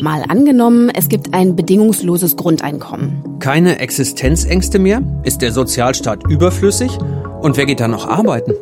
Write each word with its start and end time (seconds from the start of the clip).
Mal 0.00 0.22
angenommen, 0.28 0.90
es 0.90 1.08
gibt 1.08 1.34
ein 1.34 1.56
bedingungsloses 1.56 2.36
Grundeinkommen. 2.36 3.40
Keine 3.40 3.80
Existenzängste 3.80 4.78
mehr? 4.78 5.02
Ist 5.24 5.42
der 5.42 5.50
Sozialstaat 5.50 6.30
überflüssig? 6.30 6.96
Und 7.40 7.56
wer 7.56 7.66
geht 7.66 7.80
da 7.80 7.88
noch 7.88 8.06
arbeiten? 8.06 8.52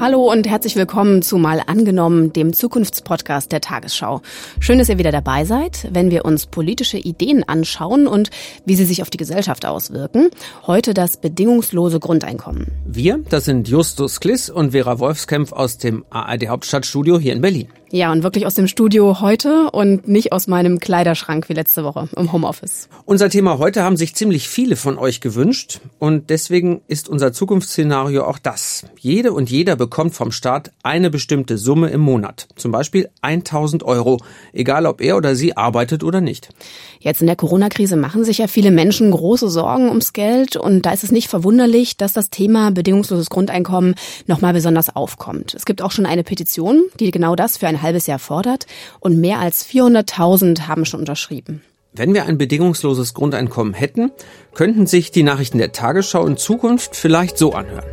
Hallo 0.00 0.32
und 0.32 0.48
herzlich 0.48 0.76
willkommen 0.76 1.20
zu 1.20 1.36
Mal 1.36 1.62
angenommen, 1.66 2.32
dem 2.32 2.54
Zukunftspodcast 2.54 3.52
der 3.52 3.60
Tagesschau. 3.60 4.22
Schön, 4.58 4.78
dass 4.78 4.88
ihr 4.88 4.96
wieder 4.96 5.12
dabei 5.12 5.44
seid, 5.44 5.88
wenn 5.92 6.10
wir 6.10 6.24
uns 6.24 6.46
politische 6.46 6.96
Ideen 6.96 7.46
anschauen 7.46 8.06
und 8.06 8.30
wie 8.64 8.76
sie 8.76 8.86
sich 8.86 9.02
auf 9.02 9.10
die 9.10 9.18
Gesellschaft 9.18 9.66
auswirken. 9.66 10.30
Heute 10.66 10.94
das 10.94 11.18
bedingungslose 11.18 12.00
Grundeinkommen. 12.00 12.68
Wir, 12.86 13.20
das 13.28 13.44
sind 13.44 13.68
Justus 13.68 14.20
Kliss 14.20 14.48
und 14.48 14.70
Vera 14.70 14.98
Wolfskämpf 15.00 15.52
aus 15.52 15.76
dem 15.76 16.06
ARD 16.08 16.48
Hauptstadtstudio 16.48 17.18
hier 17.18 17.34
in 17.34 17.42
Berlin. 17.42 17.68
Ja, 17.92 18.12
und 18.12 18.22
wirklich 18.22 18.46
aus 18.46 18.54
dem 18.54 18.68
Studio 18.68 19.20
heute 19.20 19.68
und 19.72 20.06
nicht 20.06 20.32
aus 20.32 20.46
meinem 20.46 20.78
Kleiderschrank 20.78 21.48
wie 21.48 21.54
letzte 21.54 21.82
Woche 21.82 22.08
im 22.16 22.30
Homeoffice. 22.30 22.88
Unser 23.04 23.30
Thema 23.30 23.58
heute 23.58 23.82
haben 23.82 23.96
sich 23.96 24.14
ziemlich 24.14 24.48
viele 24.48 24.76
von 24.76 24.96
euch 24.96 25.20
gewünscht 25.20 25.80
und 25.98 26.30
deswegen 26.30 26.82
ist 26.86 27.08
unser 27.08 27.32
Zukunftsszenario 27.32 28.24
auch 28.24 28.38
das. 28.38 28.84
Jede 29.00 29.32
und 29.32 29.50
jeder 29.50 29.74
bekommt 29.74 30.14
vom 30.14 30.30
Staat 30.30 30.70
eine 30.84 31.10
bestimmte 31.10 31.58
Summe 31.58 31.90
im 31.90 32.00
Monat. 32.00 32.46
Zum 32.54 32.70
Beispiel 32.70 33.08
1000 33.22 33.82
Euro, 33.82 34.18
egal 34.52 34.86
ob 34.86 35.00
er 35.00 35.16
oder 35.16 35.34
sie 35.34 35.56
arbeitet 35.56 36.04
oder 36.04 36.20
nicht. 36.20 36.50
Jetzt 37.00 37.22
in 37.22 37.26
der 37.26 37.34
Corona-Krise 37.34 37.96
machen 37.96 38.24
sich 38.24 38.38
ja 38.38 38.46
viele 38.46 38.70
Menschen 38.70 39.10
große 39.10 39.50
Sorgen 39.50 39.88
ums 39.88 40.12
Geld 40.12 40.54
und 40.54 40.86
da 40.86 40.92
ist 40.92 41.02
es 41.02 41.10
nicht 41.10 41.28
verwunderlich, 41.28 41.96
dass 41.96 42.12
das 42.12 42.30
Thema 42.30 42.70
bedingungsloses 42.70 43.30
Grundeinkommen 43.30 43.96
nochmal 44.26 44.52
besonders 44.52 44.94
aufkommt. 44.94 45.54
Es 45.54 45.64
gibt 45.64 45.82
auch 45.82 45.90
schon 45.90 46.06
eine 46.06 46.22
Petition, 46.22 46.82
die 47.00 47.10
genau 47.10 47.34
das 47.34 47.56
für 47.56 47.66
ein 47.80 47.82
halbes 47.82 48.06
Jahr 48.06 48.18
fordert 48.18 48.66
und 49.00 49.20
mehr 49.20 49.38
als 49.38 49.66
400.000 49.66 50.68
haben 50.68 50.84
schon 50.84 51.00
unterschrieben. 51.00 51.62
Wenn 51.92 52.14
wir 52.14 52.26
ein 52.26 52.38
bedingungsloses 52.38 53.14
Grundeinkommen 53.14 53.74
hätten, 53.74 54.12
könnten 54.54 54.86
sich 54.86 55.10
die 55.10 55.24
Nachrichten 55.24 55.58
der 55.58 55.72
Tagesschau 55.72 56.24
in 56.26 56.36
Zukunft 56.36 56.94
vielleicht 56.94 57.36
so 57.36 57.52
anhören. 57.52 57.84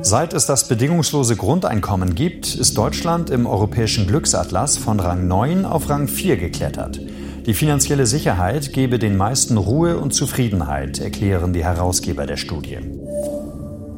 Seit 0.00 0.32
es 0.32 0.46
das 0.46 0.68
bedingungslose 0.68 1.36
Grundeinkommen 1.36 2.14
gibt, 2.14 2.54
ist 2.54 2.76
Deutschland 2.76 3.30
im 3.30 3.46
europäischen 3.46 4.06
Glücksatlas 4.06 4.76
von 4.76 4.98
Rang 4.98 5.28
9 5.28 5.64
auf 5.64 5.88
Rang 5.90 6.08
4 6.08 6.38
geklettert. 6.38 6.98
Die 7.46 7.54
finanzielle 7.54 8.06
Sicherheit 8.06 8.72
gebe 8.72 8.98
den 8.98 9.16
meisten 9.16 9.56
Ruhe 9.58 9.98
und 9.98 10.12
Zufriedenheit, 10.12 10.98
erklären 10.98 11.52
die 11.52 11.64
Herausgeber 11.64 12.26
der 12.26 12.36
Studie. 12.36 12.78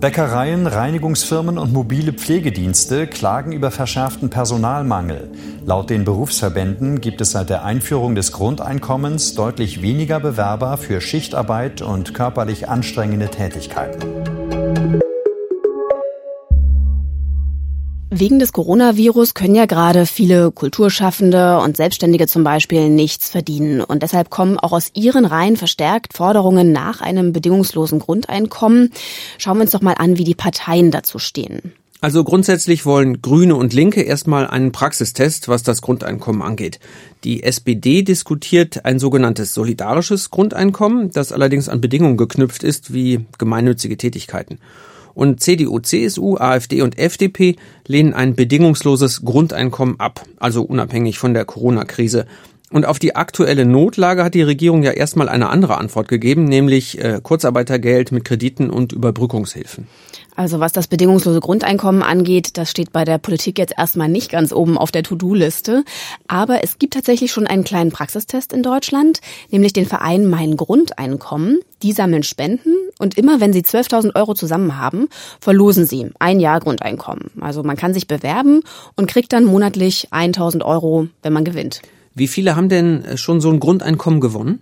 Bäckereien, 0.05 0.67
Reinigungsfirmen 0.67 1.57
und 1.57 1.73
mobile 1.73 2.13
Pflegedienste 2.13 3.07
klagen 3.07 3.53
über 3.53 3.71
verschärften 3.71 4.29
Personalmangel. 4.29 5.31
Laut 5.65 5.89
den 5.89 6.05
Berufsverbänden 6.05 7.01
gibt 7.01 7.23
es 7.23 7.31
seit 7.31 7.49
der 7.49 7.65
Einführung 7.65 8.15
des 8.15 8.31
Grundeinkommens 8.33 9.35
deutlich 9.35 9.81
weniger 9.81 10.21
Bewerber 10.21 10.77
für 10.77 11.01
Schichtarbeit 11.01 11.81
und 11.81 12.13
körperlich 12.13 12.69
anstrengende 12.69 13.31
Tätigkeiten. 13.31 14.24
Wegen 18.17 18.39
des 18.39 18.53
Coronavirus 18.53 19.35
können 19.35 19.57
ja 19.57 19.67
gerade 19.67 20.07
viele 20.07 20.53
Kulturschaffende 20.53 21.59
und 21.59 21.77
Selbstständige 21.77 22.29
zum 22.29 22.45
Beispiel 22.45 22.89
nichts 22.89 23.29
verdienen. 23.29 23.81
Und 23.81 24.05
deshalb 24.05 24.31
kommen 24.31 24.57
auch 24.57 24.71
aus 24.71 24.93
ihren 24.95 25.25
Reihen 25.25 25.57
verstärkt 25.57 26.17
Forderungen 26.17 26.71
nach 26.71 27.01
einem 27.01 27.33
bedingungslosen 27.33 27.99
Grundeinkommen. 27.99 28.93
Schauen 29.37 29.57
wir 29.57 29.63
uns 29.63 29.73
doch 29.73 29.81
mal 29.81 29.95
an, 29.95 30.17
wie 30.17 30.23
die 30.23 30.37
Parteien 30.37 30.93
dazu 30.93 31.19
stehen. 31.19 31.73
Also 32.01 32.23
grundsätzlich 32.23 32.87
wollen 32.87 33.21
Grüne 33.21 33.57
und 33.57 33.73
Linke 33.73 34.03
erstmal 34.03 34.47
einen 34.47 34.71
Praxistest, 34.71 35.49
was 35.49 35.65
das 35.65 35.83
Grundeinkommen 35.83 36.43
angeht. 36.43 36.79
Die 37.25 37.43
SPD 37.43 38.03
diskutiert 38.03 38.85
ein 38.85 39.01
sogenanntes 39.01 39.55
solidarisches 39.55 40.31
Grundeinkommen, 40.31 41.11
das 41.11 41.33
allerdings 41.33 41.69
an 41.69 41.81
Bedingungen 41.81 42.17
geknüpft 42.17 42.63
ist, 42.63 42.95
wie 42.95 43.27
gemeinnützige 43.39 43.97
Tätigkeiten. 43.97 44.61
Und 45.15 45.41
CDU, 45.41 45.79
CSU, 45.79 46.37
AfD 46.37 46.83
und 46.83 46.99
FDP 46.99 47.57
lehnen 47.87 48.15
ein 48.15 48.35
bedingungsloses 48.35 49.25
Grundeinkommen 49.25 49.99
ab, 50.01 50.23
also 50.39 50.63
unabhängig 50.63 51.19
von 51.19 51.35
der 51.35 51.45
Corona-Krise. 51.45 52.27
Und 52.71 52.87
auf 52.87 52.99
die 52.99 53.15
aktuelle 53.15 53.65
Notlage 53.65 54.25
hat 54.25 54.35
die 54.35 54.43
Regierung 54.43 54.83
ja 54.83 54.91
erstmal 54.91 55.29
eine 55.29 55.49
andere 55.49 55.79
Antwort 55.79 56.09
gegeben, 56.09 56.45
nämlich 56.45 56.99
äh, 57.03 57.21
Kurzarbeitergeld 57.23 58.11
mit 58.11 58.25
Krediten 58.25 58.71
und 58.71 58.93
Überbrückungshilfen. 58.93 59.87
Also 60.37 60.59
was 60.59 60.73
das 60.73 60.89
bedingungslose 60.89 61.41
Grundeinkommen 61.41 62.03
angeht, 62.03 62.57
das 62.59 62.71
steht 62.71 62.93
bei 62.93 63.05
der 63.05 63.19
Politik 63.19 63.59
jetzt 63.59 63.75
erstmal 63.77 64.09
nicht 64.09 64.31
ganz 64.31 64.53
oben 64.53 64.77
auf 64.77 64.91
der 64.91 65.05
To-Do-Liste. 65.05 65.85
Aber 66.27 66.65
es 66.65 66.79
gibt 66.79 66.95
tatsächlich 66.95 67.31
schon 67.31 67.47
einen 67.47 67.63
kleinen 67.63 67.93
Praxistest 67.93 68.53
in 68.53 68.63
Deutschland, 68.63 69.21
nämlich 69.51 69.73
den 69.73 69.87
Verein 69.87 70.27
Mein 70.27 70.57
Grundeinkommen. 70.57 71.61
Die 71.83 71.93
sammeln 71.93 72.23
Spenden 72.23 72.75
und 72.99 73.17
immer 73.17 73.41
wenn 73.41 73.53
sie 73.53 73.63
12.000 73.63 74.17
Euro 74.17 74.35
zusammen 74.35 74.79
haben, 74.79 75.09
verlosen 75.41 75.87
sie 75.87 76.11
ein 76.19 76.41
Jahr 76.41 76.61
Grundeinkommen. 76.61 77.31
Also 77.41 77.63
man 77.63 77.77
kann 77.77 77.95
sich 77.95 78.09
bewerben 78.09 78.63
und 78.97 79.07
kriegt 79.07 79.33
dann 79.33 79.45
monatlich 79.45 80.09
1.000 80.11 80.65
Euro, 80.65 81.09
wenn 81.23 81.33
man 81.33 81.45
gewinnt. 81.45 81.83
Wie 82.15 82.29
viele 82.29 82.57
haben 82.57 82.69
denn 82.69 83.17
schon 83.17 83.41
so 83.41 83.51
ein 83.51 83.61
Grundeinkommen 83.61 84.21
gewonnen? 84.21 84.61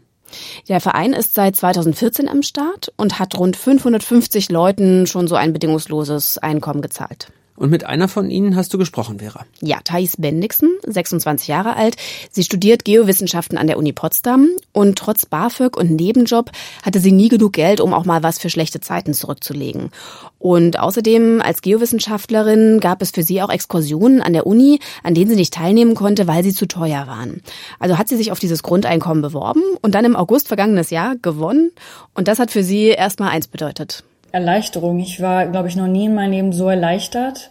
Der 0.68 0.80
Verein 0.80 1.12
ist 1.12 1.34
seit 1.34 1.56
2014 1.56 2.28
am 2.28 2.42
Start 2.42 2.92
und 2.96 3.18
hat 3.18 3.38
rund 3.38 3.56
550 3.56 4.50
Leuten 4.50 5.06
schon 5.06 5.28
so 5.28 5.34
ein 5.34 5.52
bedingungsloses 5.52 6.38
Einkommen 6.38 6.82
gezahlt. 6.82 7.28
Und 7.54 7.70
mit 7.70 7.84
einer 7.84 8.08
von 8.08 8.30
ihnen 8.30 8.56
hast 8.56 8.72
du 8.72 8.78
gesprochen, 8.78 9.18
Vera. 9.18 9.44
Ja, 9.60 9.78
Thais 9.84 10.16
Bendixen, 10.16 10.70
26 10.86 11.48
Jahre 11.48 11.76
alt. 11.76 11.96
Sie 12.30 12.42
studiert 12.42 12.84
Geowissenschaften 12.84 13.58
an 13.58 13.66
der 13.66 13.76
Uni 13.76 13.92
Potsdam 13.92 14.48
und 14.72 14.98
trotz 14.98 15.26
BAföG 15.26 15.76
und 15.76 15.90
Nebenjob 15.90 16.50
hatte 16.82 16.98
sie 16.98 17.12
nie 17.12 17.28
genug 17.28 17.52
Geld, 17.52 17.80
um 17.80 17.92
auch 17.92 18.06
mal 18.06 18.22
was 18.22 18.38
für 18.38 18.48
schlechte 18.48 18.80
Zeiten 18.80 19.12
zurückzulegen. 19.12 19.90
Und 20.38 20.78
außerdem 20.78 21.42
als 21.42 21.60
Geowissenschaftlerin 21.60 22.80
gab 22.80 23.02
es 23.02 23.10
für 23.10 23.22
sie 23.22 23.42
auch 23.42 23.50
Exkursionen 23.50 24.22
an 24.22 24.32
der 24.32 24.46
Uni, 24.46 24.80
an 25.02 25.14
denen 25.14 25.30
sie 25.30 25.36
nicht 25.36 25.54
teilnehmen 25.54 25.94
konnte, 25.94 26.26
weil 26.26 26.42
sie 26.42 26.54
zu 26.54 26.66
teuer 26.66 27.06
waren. 27.06 27.42
Also 27.78 27.98
hat 27.98 28.08
sie 28.08 28.16
sich 28.16 28.32
auf 28.32 28.40
dieses 28.40 28.62
Grundeinkommen 28.62 29.22
beworben 29.22 29.62
und 29.82 29.94
dann 29.94 30.06
im 30.06 30.16
August 30.16 30.48
vergangenes 30.48 30.90
Jahr 30.90 31.16
gewonnen. 31.16 31.70
Und 32.14 32.28
das 32.28 32.38
hat 32.38 32.50
für 32.50 32.64
sie 32.64 32.88
erstmal 32.88 33.28
eins 33.28 33.46
bedeutet. 33.46 34.04
Erleichterung. 34.32 34.98
Ich 34.98 35.20
war, 35.20 35.46
glaube 35.46 35.68
ich, 35.68 35.76
noch 35.76 35.86
nie 35.86 36.06
in 36.06 36.14
meinem 36.14 36.32
Leben 36.32 36.52
so 36.52 36.68
erleichtert. 36.68 37.50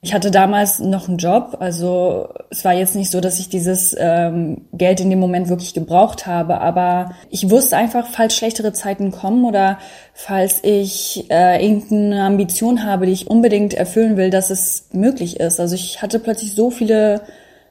Ich 0.00 0.14
hatte 0.14 0.30
damals 0.30 0.78
noch 0.78 1.08
einen 1.08 1.18
Job, 1.18 1.56
also 1.58 2.28
es 2.50 2.64
war 2.64 2.72
jetzt 2.72 2.94
nicht 2.94 3.10
so, 3.10 3.20
dass 3.20 3.40
ich 3.40 3.48
dieses 3.48 3.96
ähm, 3.98 4.68
Geld 4.72 5.00
in 5.00 5.10
dem 5.10 5.18
Moment 5.18 5.48
wirklich 5.48 5.74
gebraucht 5.74 6.24
habe, 6.24 6.60
aber 6.60 7.16
ich 7.30 7.50
wusste 7.50 7.76
einfach, 7.76 8.06
falls 8.06 8.36
schlechtere 8.36 8.72
Zeiten 8.72 9.10
kommen 9.10 9.44
oder 9.44 9.78
falls 10.14 10.60
ich 10.62 11.28
äh, 11.30 11.60
irgendeine 11.66 12.22
Ambition 12.22 12.84
habe, 12.84 13.06
die 13.06 13.12
ich 13.12 13.26
unbedingt 13.26 13.74
erfüllen 13.74 14.16
will, 14.16 14.30
dass 14.30 14.50
es 14.50 14.88
möglich 14.92 15.40
ist. 15.40 15.58
Also 15.58 15.74
ich 15.74 16.00
hatte 16.00 16.20
plötzlich 16.20 16.54
so 16.54 16.70
viele 16.70 17.22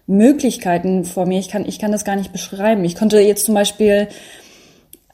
Möglichkeiten 0.05 1.05
vor 1.05 1.25
mir, 1.25 1.39
ich 1.39 1.47
kann, 1.47 1.65
ich 1.65 1.79
kann 1.79 1.93
das 1.93 2.03
gar 2.03 2.17
nicht 2.17 2.33
beschreiben. 2.33 2.83
Ich 2.83 2.95
konnte 2.95 3.21
jetzt 3.21 3.45
zum 3.45 3.55
Beispiel 3.55 4.09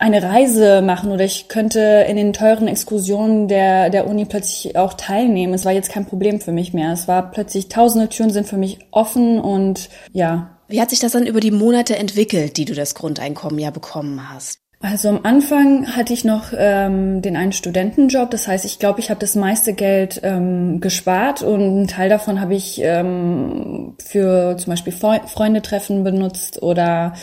eine 0.04 0.22
Reise 0.22 0.82
machen 0.82 1.12
oder 1.12 1.24
ich 1.24 1.48
könnte 1.48 2.06
in 2.10 2.18
den 2.18 2.34
teuren 2.34 2.68
Exkursionen 2.68 3.48
der, 3.48 3.90
der 3.90 4.06
Uni 4.06 4.26
plötzlich 4.26 4.76
auch 4.76 4.96
teilnehmen. 4.96 5.54
Es 5.54 5.64
war 5.64 5.72
jetzt 5.72 5.90
kein 5.90 6.06
Problem 6.06 6.42
für 6.42 6.52
mich 6.52 6.74
mehr. 6.74 6.92
Es 6.92 7.08
war 7.08 7.32
plötzlich 7.32 7.70
tausende 7.70 8.10
Türen 8.10 8.30
sind 8.30 8.46
für 8.46 8.58
mich 8.58 8.80
offen 8.92 9.40
und 9.40 9.90
ja. 10.12 10.58
Wie 10.68 10.82
hat 10.82 10.90
sich 10.90 11.00
das 11.00 11.14
dann 11.14 11.26
über 11.26 11.40
die 11.40 11.52
Monate 11.52 11.96
entwickelt, 11.96 12.58
die 12.58 12.66
du 12.66 12.74
das 12.74 12.96
Grundeinkommen 12.96 13.60
ja 13.60 13.72
bekommen 13.72 14.30
hast? 14.30 14.60
Also 14.82 15.08
am 15.08 15.22
Anfang 15.24 15.96
hatte 15.96 16.12
ich 16.12 16.26
noch 16.26 16.52
ähm, 16.54 17.22
den 17.22 17.38
einen 17.38 17.54
Studentenjob. 17.54 18.30
Das 18.30 18.50
heißt, 18.50 18.66
ich 18.66 18.80
glaube, 18.80 19.00
ich 19.00 19.10
habe 19.10 19.22
das 19.22 19.36
meiste 19.36 19.72
Geld 19.72 20.20
ähm, 20.24 20.82
gespart 20.82 21.42
und 21.42 21.62
einen 21.62 21.88
Teil 21.88 22.10
davon 22.10 22.42
habe 22.42 22.54
ich 22.56 22.82
ähm, 22.84 23.96
für 24.04 24.58
zum 24.58 24.72
Beispiel 24.72 24.92
Freundetreffen 24.92 26.04
benutzt 26.04 26.62
oder 26.62 27.14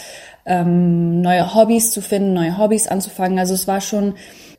ähm, 0.50 1.22
neue 1.22 1.54
Hobbys 1.54 1.92
zu 1.92 2.02
finden, 2.02 2.34
neue 2.34 2.58
Hobbys 2.58 2.88
anzufangen. 2.88 3.38
Also 3.38 3.54
es 3.54 3.68
war 3.68 3.80
schon, 3.80 4.14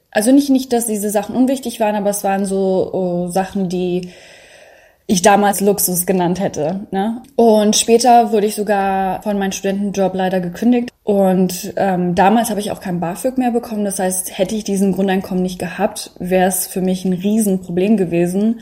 also 0.09 0.31
nicht, 0.31 0.49
nicht, 0.49 0.71
dass 0.73 0.85
diese 0.85 1.09
Sachen 1.09 1.35
unwichtig 1.35 1.79
waren, 1.79 1.95
aber 1.95 2.09
es 2.09 2.23
waren 2.23 2.45
so 2.45 2.89
oh, 2.93 3.27
Sachen, 3.27 3.67
die 3.67 4.09
ich 5.05 5.21
damals 5.21 5.59
Luxus 5.59 6.05
genannt 6.05 6.39
hätte. 6.39 6.87
Ne? 6.91 7.21
Und 7.35 7.75
später 7.75 8.31
wurde 8.31 8.47
ich 8.47 8.55
sogar 8.55 9.21
von 9.21 9.37
meinem 9.37 9.51
Studentenjob 9.51 10.15
leider 10.15 10.39
gekündigt. 10.39 10.89
Und 11.03 11.73
ähm, 11.75 12.15
damals 12.15 12.49
habe 12.49 12.61
ich 12.61 12.71
auch 12.71 12.79
kein 12.79 13.01
BAföG 13.01 13.37
mehr 13.37 13.51
bekommen. 13.51 13.83
Das 13.83 13.99
heißt, 13.99 14.37
hätte 14.37 14.55
ich 14.55 14.63
diesen 14.63 14.93
Grundeinkommen 14.93 15.43
nicht 15.43 15.59
gehabt, 15.59 16.11
wäre 16.19 16.47
es 16.47 16.67
für 16.67 16.79
mich 16.79 17.03
ein 17.03 17.13
Riesenproblem 17.13 17.97
gewesen. 17.97 18.61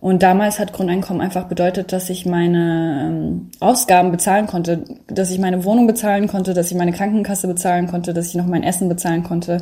Und 0.00 0.22
damals 0.22 0.60
hat 0.60 0.72
Grundeinkommen 0.72 1.20
einfach 1.20 1.44
bedeutet, 1.48 1.92
dass 1.92 2.08
ich 2.08 2.24
meine 2.24 3.08
ähm, 3.08 3.50
Ausgaben 3.58 4.12
bezahlen 4.12 4.46
konnte, 4.46 4.84
dass 5.08 5.32
ich 5.32 5.40
meine 5.40 5.64
Wohnung 5.64 5.88
bezahlen 5.88 6.28
konnte, 6.28 6.54
dass 6.54 6.70
ich 6.70 6.76
meine 6.76 6.92
Krankenkasse 6.92 7.48
bezahlen 7.48 7.88
konnte, 7.88 8.14
dass 8.14 8.28
ich 8.28 8.36
noch 8.36 8.46
mein 8.46 8.62
Essen 8.62 8.88
bezahlen 8.88 9.24
konnte. 9.24 9.60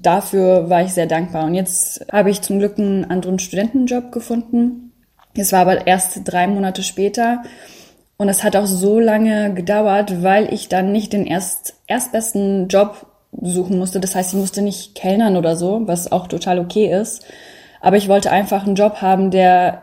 dafür 0.00 0.70
war 0.70 0.82
ich 0.82 0.92
sehr 0.92 1.06
dankbar. 1.06 1.46
Und 1.46 1.54
jetzt 1.54 2.06
habe 2.12 2.30
ich 2.30 2.42
zum 2.42 2.60
Glück 2.60 2.78
einen 2.78 3.04
anderen 3.04 3.38
Studentenjob 3.40 4.12
gefunden. 4.12 4.92
Es 5.36 5.52
war 5.52 5.60
aber 5.60 5.86
erst 5.86 6.20
drei 6.24 6.46
Monate 6.46 6.84
später. 6.84 7.42
Und 8.16 8.28
es 8.28 8.44
hat 8.44 8.54
auch 8.54 8.66
so 8.66 9.00
lange 9.00 9.54
gedauert, 9.54 10.22
weil 10.22 10.52
ich 10.54 10.68
dann 10.68 10.92
nicht 10.92 11.12
den 11.12 11.26
erst, 11.26 11.74
erstbesten 11.88 12.68
Job 12.68 13.06
suchen 13.42 13.78
musste. 13.78 13.98
Das 13.98 14.14
heißt, 14.14 14.34
ich 14.34 14.38
musste 14.38 14.62
nicht 14.62 14.94
kellnern 14.94 15.36
oder 15.36 15.56
so, 15.56 15.82
was 15.86 16.12
auch 16.12 16.28
total 16.28 16.60
okay 16.60 16.92
ist. 16.92 17.24
Aber 17.84 17.98
ich 17.98 18.08
wollte 18.08 18.30
einfach 18.30 18.64
einen 18.64 18.76
Job 18.76 19.02
haben, 19.02 19.30
der 19.30 19.82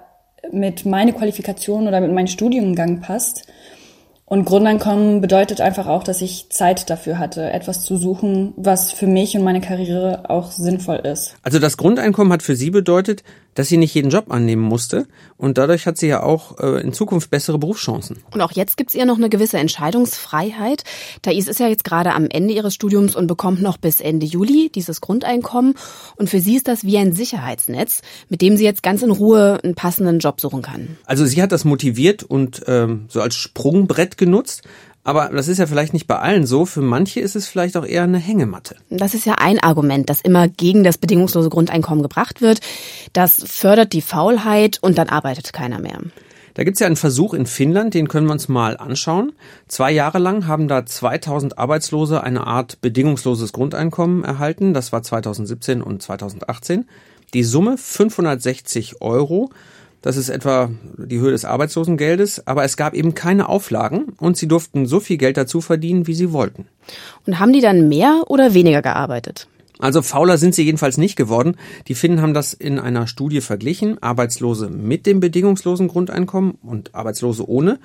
mit 0.51 0.87
meine 0.87 1.13
Qualifikation 1.13 1.87
oder 1.87 2.01
mit 2.01 2.11
meinem 2.11 2.25
Studiengang 2.25 2.99
passt. 2.99 3.45
Und 4.25 4.45
Grundeinkommen 4.45 5.21
bedeutet 5.21 5.61
einfach 5.61 5.85
auch, 5.85 6.03
dass 6.03 6.23
ich 6.23 6.49
Zeit 6.49 6.89
dafür 6.89 7.19
hatte, 7.19 7.51
etwas 7.51 7.83
zu 7.83 7.97
suchen, 7.97 8.53
was 8.57 8.91
für 8.91 9.05
mich 9.05 9.37
und 9.37 9.43
meine 9.43 9.61
Karriere 9.61 10.31
auch 10.31 10.49
sinnvoll 10.51 10.95
ist. 10.95 11.35
Also 11.43 11.59
das 11.59 11.77
Grundeinkommen 11.77 12.33
hat 12.33 12.41
für 12.41 12.55
Sie 12.55 12.71
bedeutet, 12.71 13.23
dass 13.55 13.67
sie 13.67 13.77
nicht 13.77 13.93
jeden 13.93 14.09
Job 14.09 14.31
annehmen 14.31 14.61
musste 14.61 15.07
und 15.37 15.57
dadurch 15.57 15.85
hat 15.85 15.97
sie 15.97 16.07
ja 16.07 16.23
auch 16.23 16.59
äh, 16.59 16.81
in 16.81 16.93
Zukunft 16.93 17.29
bessere 17.29 17.59
Berufschancen. 17.59 18.19
Und 18.31 18.41
auch 18.41 18.51
jetzt 18.51 18.77
gibt's 18.77 18.95
ihr 18.95 19.05
noch 19.05 19.17
eine 19.17 19.29
gewisse 19.29 19.57
Entscheidungsfreiheit. 19.57 20.83
Thais 21.21 21.47
ist 21.47 21.59
ja 21.59 21.67
jetzt 21.67 21.83
gerade 21.83 22.13
am 22.13 22.27
Ende 22.29 22.53
ihres 22.53 22.73
Studiums 22.73 23.15
und 23.15 23.27
bekommt 23.27 23.61
noch 23.61 23.77
bis 23.77 24.01
Ende 24.01 24.25
Juli 24.25 24.71
dieses 24.73 25.01
Grundeinkommen 25.01 25.75
und 26.15 26.29
für 26.29 26.39
sie 26.39 26.55
ist 26.55 26.67
das 26.67 26.83
wie 26.83 26.97
ein 26.97 27.13
Sicherheitsnetz, 27.13 28.01
mit 28.29 28.41
dem 28.41 28.57
sie 28.57 28.63
jetzt 28.63 28.83
ganz 28.83 29.01
in 29.01 29.11
Ruhe 29.11 29.59
einen 29.63 29.75
passenden 29.75 30.19
Job 30.19 30.41
suchen 30.41 30.61
kann. 30.61 30.97
Also 31.05 31.25
sie 31.25 31.41
hat 31.41 31.51
das 31.51 31.65
motiviert 31.65 32.23
und 32.23 32.63
ähm, 32.67 33.05
so 33.09 33.21
als 33.21 33.35
Sprungbrett 33.35 34.17
genutzt. 34.17 34.63
Aber 35.03 35.29
das 35.29 35.47
ist 35.47 35.57
ja 35.57 35.65
vielleicht 35.65 35.93
nicht 35.93 36.07
bei 36.07 36.19
allen 36.19 36.45
so. 36.45 36.65
Für 36.65 36.81
manche 36.81 37.19
ist 37.19 37.35
es 37.35 37.47
vielleicht 37.47 37.75
auch 37.75 37.85
eher 37.85 38.03
eine 38.03 38.19
Hängematte. 38.19 38.75
Das 38.89 39.13
ist 39.13 39.25
ja 39.25 39.35
ein 39.39 39.59
Argument, 39.59 40.09
das 40.09 40.21
immer 40.21 40.47
gegen 40.47 40.83
das 40.83 40.97
bedingungslose 40.97 41.49
Grundeinkommen 41.49 42.03
gebracht 42.03 42.41
wird. 42.41 42.59
Das 43.13 43.43
fördert 43.47 43.93
die 43.93 44.01
Faulheit 44.01 44.77
und 44.81 44.97
dann 44.97 45.09
arbeitet 45.09 45.53
keiner 45.53 45.79
mehr. 45.79 45.99
Da 46.53 46.63
gibt's 46.63 46.81
ja 46.81 46.87
einen 46.87 46.97
Versuch 46.97 47.33
in 47.33 47.45
Finnland, 47.45 47.93
den 47.93 48.09
können 48.09 48.27
wir 48.27 48.33
uns 48.33 48.49
mal 48.49 48.77
anschauen. 48.77 49.31
Zwei 49.67 49.91
Jahre 49.91 50.19
lang 50.19 50.47
haben 50.47 50.67
da 50.67 50.85
2000 50.85 51.57
Arbeitslose 51.57 52.23
eine 52.23 52.45
Art 52.45 52.81
bedingungsloses 52.81 53.53
Grundeinkommen 53.53 54.23
erhalten. 54.23 54.73
Das 54.73 54.91
war 54.91 55.01
2017 55.01 55.81
und 55.81 56.01
2018. 56.01 56.87
Die 57.33 57.43
Summe 57.43 57.77
560 57.77 59.01
Euro. 59.01 59.49
Das 60.01 60.17
ist 60.17 60.29
etwa 60.29 60.71
die 60.97 61.19
Höhe 61.19 61.31
des 61.31 61.45
Arbeitslosengeldes, 61.45 62.47
aber 62.47 62.63
es 62.63 62.75
gab 62.75 62.95
eben 62.95 63.13
keine 63.13 63.49
Auflagen 63.49 64.13
und 64.17 64.35
sie 64.35 64.47
durften 64.47 64.87
so 64.87 64.99
viel 64.99 65.17
Geld 65.17 65.37
dazu 65.37 65.61
verdienen, 65.61 66.07
wie 66.07 66.15
sie 66.15 66.31
wollten. 66.31 66.65
Und 67.27 67.39
haben 67.39 67.53
die 67.53 67.61
dann 67.61 67.87
mehr 67.87 68.23
oder 68.27 68.53
weniger 68.53 68.81
gearbeitet? 68.81 69.47
Also 69.77 70.01
fauler 70.03 70.37
sind 70.37 70.53
sie 70.53 70.63
jedenfalls 70.63 70.97
nicht 70.97 71.15
geworden. 71.15 71.55
Die 71.87 71.95
Finnen 71.95 72.21
haben 72.21 72.35
das 72.35 72.53
in 72.53 72.79
einer 72.79 73.07
Studie 73.07 73.41
verglichen, 73.41 74.01
Arbeitslose 74.01 74.69
mit 74.69 75.07
dem 75.07 75.19
bedingungslosen 75.19 75.87
Grundeinkommen 75.87 76.57
und 76.61 76.93
Arbeitslose 76.93 77.47
ohne. 77.49 77.79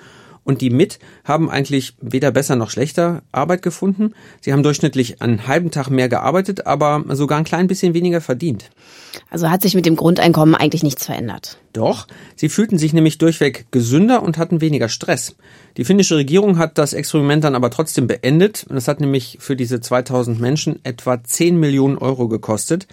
Und 0.46 0.60
die 0.60 0.70
mit 0.70 1.00
haben 1.24 1.50
eigentlich 1.50 1.94
weder 2.00 2.30
besser 2.30 2.54
noch 2.54 2.70
schlechter 2.70 3.22
Arbeit 3.32 3.62
gefunden. 3.62 4.14
Sie 4.40 4.52
haben 4.52 4.62
durchschnittlich 4.62 5.20
einen 5.20 5.48
halben 5.48 5.72
Tag 5.72 5.90
mehr 5.90 6.08
gearbeitet, 6.08 6.68
aber 6.68 7.04
sogar 7.16 7.38
ein 7.38 7.44
klein 7.44 7.66
bisschen 7.66 7.94
weniger 7.94 8.20
verdient. 8.20 8.70
Also 9.28 9.50
hat 9.50 9.62
sich 9.62 9.74
mit 9.74 9.86
dem 9.86 9.96
Grundeinkommen 9.96 10.54
eigentlich 10.54 10.84
nichts 10.84 11.04
verändert. 11.04 11.58
Doch, 11.72 12.06
sie 12.36 12.48
fühlten 12.48 12.78
sich 12.78 12.92
nämlich 12.92 13.18
durchweg 13.18 13.66
gesünder 13.72 14.22
und 14.22 14.38
hatten 14.38 14.60
weniger 14.60 14.88
Stress. 14.88 15.34
Die 15.78 15.84
finnische 15.84 16.14
Regierung 16.14 16.58
hat 16.58 16.78
das 16.78 16.92
Experiment 16.92 17.42
dann 17.42 17.56
aber 17.56 17.70
trotzdem 17.70 18.06
beendet. 18.06 18.66
Das 18.68 18.86
hat 18.86 19.00
nämlich 19.00 19.38
für 19.40 19.56
diese 19.56 19.80
2000 19.80 20.40
Menschen 20.40 20.78
etwa 20.84 21.24
10 21.24 21.58
Millionen 21.58 21.98
Euro 21.98 22.28
gekostet. 22.28 22.86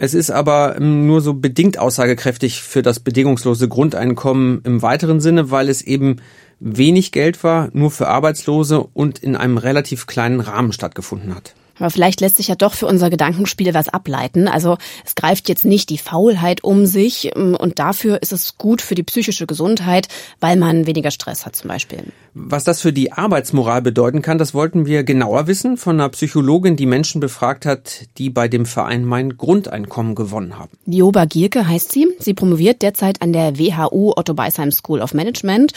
Es 0.00 0.14
ist 0.14 0.30
aber 0.30 0.78
nur 0.78 1.20
so 1.20 1.34
bedingt 1.34 1.76
aussagekräftig 1.78 2.62
für 2.62 2.82
das 2.82 3.00
bedingungslose 3.00 3.68
Grundeinkommen 3.68 4.60
im 4.62 4.80
weiteren 4.80 5.18
Sinne, 5.20 5.50
weil 5.50 5.68
es 5.68 5.82
eben 5.82 6.20
wenig 6.60 7.12
Geld 7.12 7.44
war, 7.44 7.70
nur 7.72 7.90
für 7.90 8.08
Arbeitslose 8.08 8.80
und 8.80 9.18
in 9.18 9.36
einem 9.36 9.58
relativ 9.58 10.06
kleinen 10.06 10.40
Rahmen 10.40 10.72
stattgefunden 10.72 11.34
hat. 11.34 11.54
Aber 11.78 11.90
vielleicht 11.90 12.20
lässt 12.20 12.36
sich 12.36 12.48
ja 12.48 12.54
doch 12.54 12.74
für 12.74 12.86
unser 12.86 13.10
Gedankenspiel 13.10 13.72
was 13.74 13.88
ableiten. 13.88 14.48
Also 14.48 14.78
es 15.04 15.14
greift 15.14 15.48
jetzt 15.48 15.64
nicht 15.64 15.90
die 15.90 15.98
Faulheit 15.98 16.64
um 16.64 16.86
sich 16.86 17.30
ähm, 17.36 17.54
und 17.54 17.78
dafür 17.78 18.20
ist 18.22 18.32
es 18.32 18.58
gut 18.58 18.82
für 18.82 18.94
die 18.94 19.02
psychische 19.02 19.46
Gesundheit, 19.46 20.08
weil 20.40 20.56
man 20.56 20.86
weniger 20.86 21.10
Stress 21.10 21.46
hat 21.46 21.56
zum 21.56 21.68
Beispiel. 21.68 21.98
Was 22.34 22.64
das 22.64 22.80
für 22.80 22.92
die 22.92 23.12
Arbeitsmoral 23.12 23.82
bedeuten 23.82 24.22
kann, 24.22 24.38
das 24.38 24.54
wollten 24.54 24.86
wir 24.86 25.02
genauer 25.04 25.46
wissen 25.46 25.76
von 25.76 25.96
einer 25.96 26.08
Psychologin, 26.10 26.76
die 26.76 26.86
Menschen 26.86 27.20
befragt 27.20 27.66
hat, 27.66 28.06
die 28.18 28.30
bei 28.30 28.48
dem 28.48 28.66
Verein 28.66 29.04
Mein 29.04 29.36
Grundeinkommen 29.36 30.14
gewonnen 30.14 30.58
haben. 30.58 30.70
Joba 30.86 31.24
Gierke 31.24 31.66
heißt 31.66 31.92
sie. 31.92 32.08
Sie 32.18 32.34
promoviert 32.34 32.82
derzeit 32.82 33.22
an 33.22 33.32
der 33.32 33.58
WHU 33.58 34.12
Otto 34.16 34.34
Beisheim 34.34 34.70
School 34.72 35.00
of 35.00 35.14
Management 35.14 35.72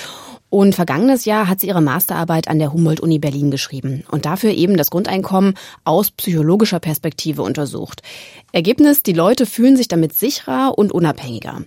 und 0.51 0.75
vergangenes 0.75 1.23
Jahr 1.23 1.47
hat 1.47 1.61
sie 1.61 1.67
ihre 1.67 1.81
Masterarbeit 1.81 2.49
an 2.49 2.59
der 2.59 2.73
Humboldt-Uni 2.73 3.19
Berlin 3.19 3.51
geschrieben 3.51 4.03
und 4.11 4.25
dafür 4.25 4.51
eben 4.51 4.75
das 4.75 4.91
Grundeinkommen 4.91 5.53
aus 5.85 6.11
psychologischer 6.11 6.81
Perspektive 6.81 7.41
untersucht. 7.41 8.01
Ergebnis, 8.51 9.01
die 9.01 9.13
Leute 9.13 9.45
fühlen 9.45 9.77
sich 9.77 9.87
damit 9.87 10.11
sicherer 10.13 10.77
und 10.77 10.91
unabhängiger. 10.91 11.63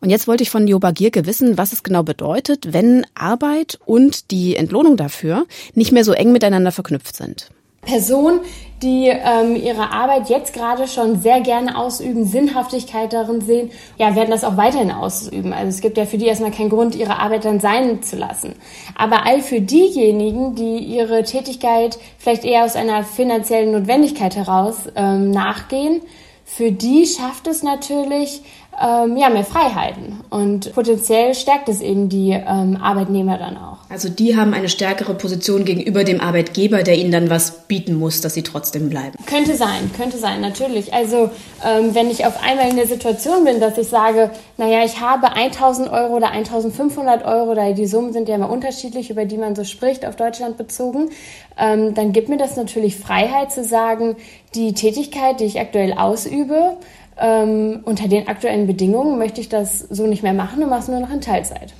Und 0.00 0.10
jetzt 0.10 0.28
wollte 0.28 0.44
ich 0.44 0.50
von 0.50 0.68
Joba 0.68 0.92
Gierke 0.92 1.26
wissen, 1.26 1.58
was 1.58 1.72
es 1.72 1.82
genau 1.82 2.04
bedeutet, 2.04 2.72
wenn 2.72 3.04
Arbeit 3.16 3.80
und 3.84 4.30
die 4.30 4.54
Entlohnung 4.54 4.96
dafür 4.96 5.44
nicht 5.74 5.90
mehr 5.90 6.04
so 6.04 6.12
eng 6.12 6.30
miteinander 6.30 6.70
verknüpft 6.70 7.16
sind. 7.16 7.50
Person, 7.82 8.40
die 8.82 9.08
ähm, 9.08 9.56
ihre 9.56 9.90
Arbeit 9.92 10.28
jetzt 10.28 10.52
gerade 10.52 10.86
schon 10.86 11.20
sehr 11.20 11.40
gerne 11.40 11.76
ausüben, 11.76 12.24
Sinnhaftigkeit 12.24 13.12
darin 13.12 13.40
sehen, 13.40 13.70
ja, 13.96 14.14
werden 14.14 14.30
das 14.30 14.44
auch 14.44 14.56
weiterhin 14.56 14.90
ausüben. 14.90 15.52
Also 15.52 15.68
es 15.68 15.80
gibt 15.80 15.96
ja 15.96 16.06
für 16.06 16.18
die 16.18 16.26
erstmal 16.26 16.50
keinen 16.50 16.70
Grund, 16.70 16.94
ihre 16.94 17.18
Arbeit 17.18 17.44
dann 17.44 17.60
sein 17.60 18.02
zu 18.02 18.16
lassen. 18.16 18.54
Aber 18.94 19.26
all 19.26 19.40
für 19.40 19.60
diejenigen, 19.60 20.54
die 20.54 20.78
ihre 20.78 21.24
Tätigkeit 21.24 21.98
vielleicht 22.18 22.44
eher 22.44 22.64
aus 22.64 22.76
einer 22.76 23.04
finanziellen 23.04 23.72
Notwendigkeit 23.72 24.36
heraus 24.36 24.76
ähm, 24.94 25.30
nachgehen, 25.30 26.00
für 26.44 26.72
die 26.72 27.06
schafft 27.06 27.46
es 27.46 27.62
natürlich, 27.62 28.42
ähm, 28.80 29.16
ja, 29.16 29.28
mehr 29.28 29.44
Freiheiten. 29.44 30.20
Und 30.30 30.72
potenziell 30.72 31.34
stärkt 31.34 31.68
es 31.68 31.80
eben 31.80 32.08
die 32.08 32.30
ähm, 32.30 32.78
Arbeitnehmer 32.80 33.36
dann 33.38 33.56
auch. 33.56 33.78
Also 33.88 34.08
die 34.08 34.36
haben 34.36 34.54
eine 34.54 34.68
stärkere 34.68 35.14
Position 35.14 35.64
gegenüber 35.64 36.04
dem 36.04 36.20
Arbeitgeber, 36.20 36.82
der 36.82 36.96
ihnen 36.96 37.10
dann 37.10 37.30
was 37.30 37.66
bieten 37.66 37.94
muss, 37.94 38.20
dass 38.20 38.34
sie 38.34 38.42
trotzdem 38.42 38.88
bleiben. 38.88 39.16
Könnte 39.26 39.56
sein, 39.56 39.90
könnte 39.96 40.18
sein, 40.18 40.40
natürlich. 40.40 40.92
Also 40.92 41.30
ähm, 41.66 41.94
wenn 41.94 42.10
ich 42.10 42.26
auf 42.26 42.42
einmal 42.42 42.68
in 42.68 42.76
der 42.76 42.86
Situation 42.86 43.44
bin, 43.44 43.58
dass 43.58 43.78
ich 43.78 43.88
sage, 43.88 44.30
naja, 44.58 44.84
ich 44.84 45.00
habe 45.00 45.32
1000 45.32 45.90
Euro 45.90 46.16
oder 46.16 46.30
1500 46.30 47.24
Euro, 47.24 47.54
da 47.54 47.72
die 47.72 47.86
Summen 47.86 48.12
sind 48.12 48.28
ja 48.28 48.36
immer 48.36 48.50
unterschiedlich, 48.50 49.10
über 49.10 49.24
die 49.24 49.38
man 49.38 49.56
so 49.56 49.64
spricht, 49.64 50.06
auf 50.06 50.14
Deutschland 50.14 50.56
bezogen, 50.56 51.10
ähm, 51.58 51.94
dann 51.94 52.12
gibt 52.12 52.28
mir 52.28 52.36
das 52.36 52.56
natürlich 52.56 52.96
Freiheit 52.96 53.50
zu 53.50 53.64
sagen, 53.64 54.16
die 54.54 54.72
Tätigkeit, 54.74 55.40
die 55.40 55.44
ich 55.44 55.58
aktuell 55.58 55.94
ausübe, 55.94 56.76
ähm, 57.20 57.80
unter 57.84 58.08
den 58.08 58.28
aktuellen 58.28 58.66
Bedingungen 58.66 59.18
möchte 59.18 59.40
ich 59.40 59.48
das 59.48 59.80
so 59.80 60.06
nicht 60.06 60.22
mehr 60.22 60.34
machen 60.34 60.62
und 60.62 60.70
mache 60.70 60.82
es 60.82 60.88
nur 60.88 61.00
noch 61.00 61.12
in 61.12 61.20
Teilzeit. 61.20 61.74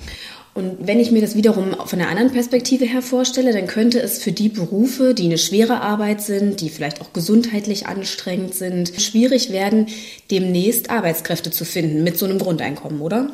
Und 0.55 0.75
wenn 0.87 0.99
ich 0.99 1.11
mir 1.11 1.21
das 1.21 1.35
wiederum 1.35 1.73
von 1.85 2.01
einer 2.01 2.09
anderen 2.09 2.31
Perspektive 2.31 2.83
her 2.83 3.01
vorstelle, 3.01 3.53
dann 3.53 3.67
könnte 3.67 4.01
es 4.01 4.21
für 4.21 4.31
die 4.31 4.49
Berufe, 4.49 5.13
die 5.13 5.25
eine 5.25 5.37
schwere 5.37 5.81
Arbeit 5.81 6.21
sind, 6.21 6.59
die 6.59 6.69
vielleicht 6.69 7.01
auch 7.01 7.13
gesundheitlich 7.13 7.87
anstrengend 7.87 8.55
sind, 8.55 8.99
schwierig 8.99 9.51
werden, 9.51 9.87
demnächst 10.31 10.89
Arbeitskräfte 10.89 11.51
zu 11.51 11.65
finden 11.65 12.03
mit 12.03 12.17
so 12.17 12.25
einem 12.25 12.39
Grundeinkommen, 12.39 12.99
oder? 12.99 13.29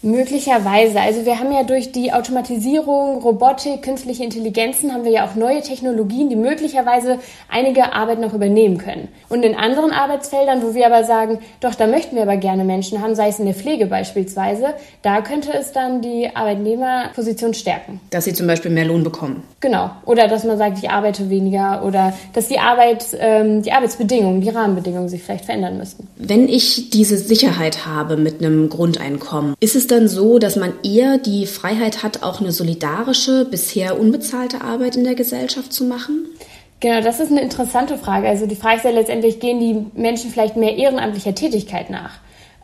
Möglicherweise. 0.00 1.00
Also 1.00 1.26
wir 1.26 1.40
haben 1.40 1.50
ja 1.50 1.64
durch 1.64 1.90
die 1.90 2.12
Automatisierung, 2.12 3.20
Robotik, 3.20 3.82
künstliche 3.82 4.22
Intelligenzen 4.22 4.92
haben 4.92 5.04
wir 5.04 5.10
ja 5.10 5.26
auch 5.26 5.34
neue 5.34 5.60
Technologien, 5.60 6.28
die 6.28 6.36
möglicherweise 6.36 7.18
einige 7.48 7.92
Arbeit 7.92 8.20
noch 8.20 8.32
übernehmen 8.32 8.78
können. 8.78 9.08
Und 9.28 9.44
in 9.44 9.56
anderen 9.56 9.90
Arbeitsfeldern, 9.90 10.62
wo 10.62 10.74
wir 10.74 10.86
aber 10.86 11.02
sagen, 11.02 11.40
doch, 11.60 11.74
da 11.74 11.88
möchten 11.88 12.14
wir 12.14 12.22
aber 12.22 12.36
gerne 12.36 12.62
Menschen 12.62 13.02
haben, 13.02 13.16
sei 13.16 13.28
es 13.28 13.40
in 13.40 13.46
der 13.46 13.56
Pflege 13.56 13.86
beispielsweise, 13.86 14.74
da 15.02 15.20
könnte 15.20 15.52
es 15.52 15.72
dann 15.72 16.00
die 16.00 16.30
Arbeitnehmerposition 16.32 17.52
stärken. 17.54 18.00
Dass 18.10 18.24
sie 18.24 18.34
zum 18.34 18.46
Beispiel 18.46 18.70
mehr 18.70 18.84
Lohn 18.84 19.02
bekommen. 19.02 19.42
Genau. 19.58 19.90
Oder 20.04 20.28
dass 20.28 20.44
man 20.44 20.58
sagt, 20.58 20.78
ich 20.78 20.90
arbeite 20.90 21.28
weniger 21.28 21.84
oder 21.84 22.14
dass 22.34 22.46
die 22.46 22.60
Arbeit, 22.60 23.04
ähm, 23.18 23.62
die 23.62 23.72
Arbeitsbedingungen, 23.72 24.42
die 24.42 24.50
Rahmenbedingungen 24.50 25.08
sich 25.08 25.24
vielleicht 25.24 25.46
verändern 25.46 25.76
müssten. 25.76 26.06
Wenn 26.16 26.48
ich 26.48 26.90
diese 26.90 27.16
Sicherheit 27.16 27.84
habe 27.84 28.16
mit 28.16 28.40
einem 28.40 28.68
Grundeinkommen, 28.68 29.54
ist 29.58 29.74
es 29.74 29.87
dann 29.90 30.08
so, 30.08 30.38
dass 30.38 30.56
man 30.56 30.72
eher 30.82 31.18
die 31.18 31.46
Freiheit 31.46 32.02
hat, 32.02 32.22
auch 32.22 32.40
eine 32.40 32.52
solidarische, 32.52 33.44
bisher 33.44 33.98
unbezahlte 33.98 34.62
Arbeit 34.62 34.96
in 34.96 35.04
der 35.04 35.14
Gesellschaft 35.14 35.72
zu 35.72 35.84
machen? 35.84 36.26
Genau, 36.80 37.00
das 37.00 37.18
ist 37.18 37.32
eine 37.32 37.40
interessante 37.40 37.98
Frage. 37.98 38.28
Also 38.28 38.46
die 38.46 38.54
Frage 38.54 38.76
ist 38.76 38.84
ja 38.84 38.90
letztendlich, 38.90 39.40
gehen 39.40 39.58
die 39.58 40.00
Menschen 40.00 40.30
vielleicht 40.30 40.56
mehr 40.56 40.76
ehrenamtlicher 40.76 41.34
Tätigkeit 41.34 41.90
nach? 41.90 42.18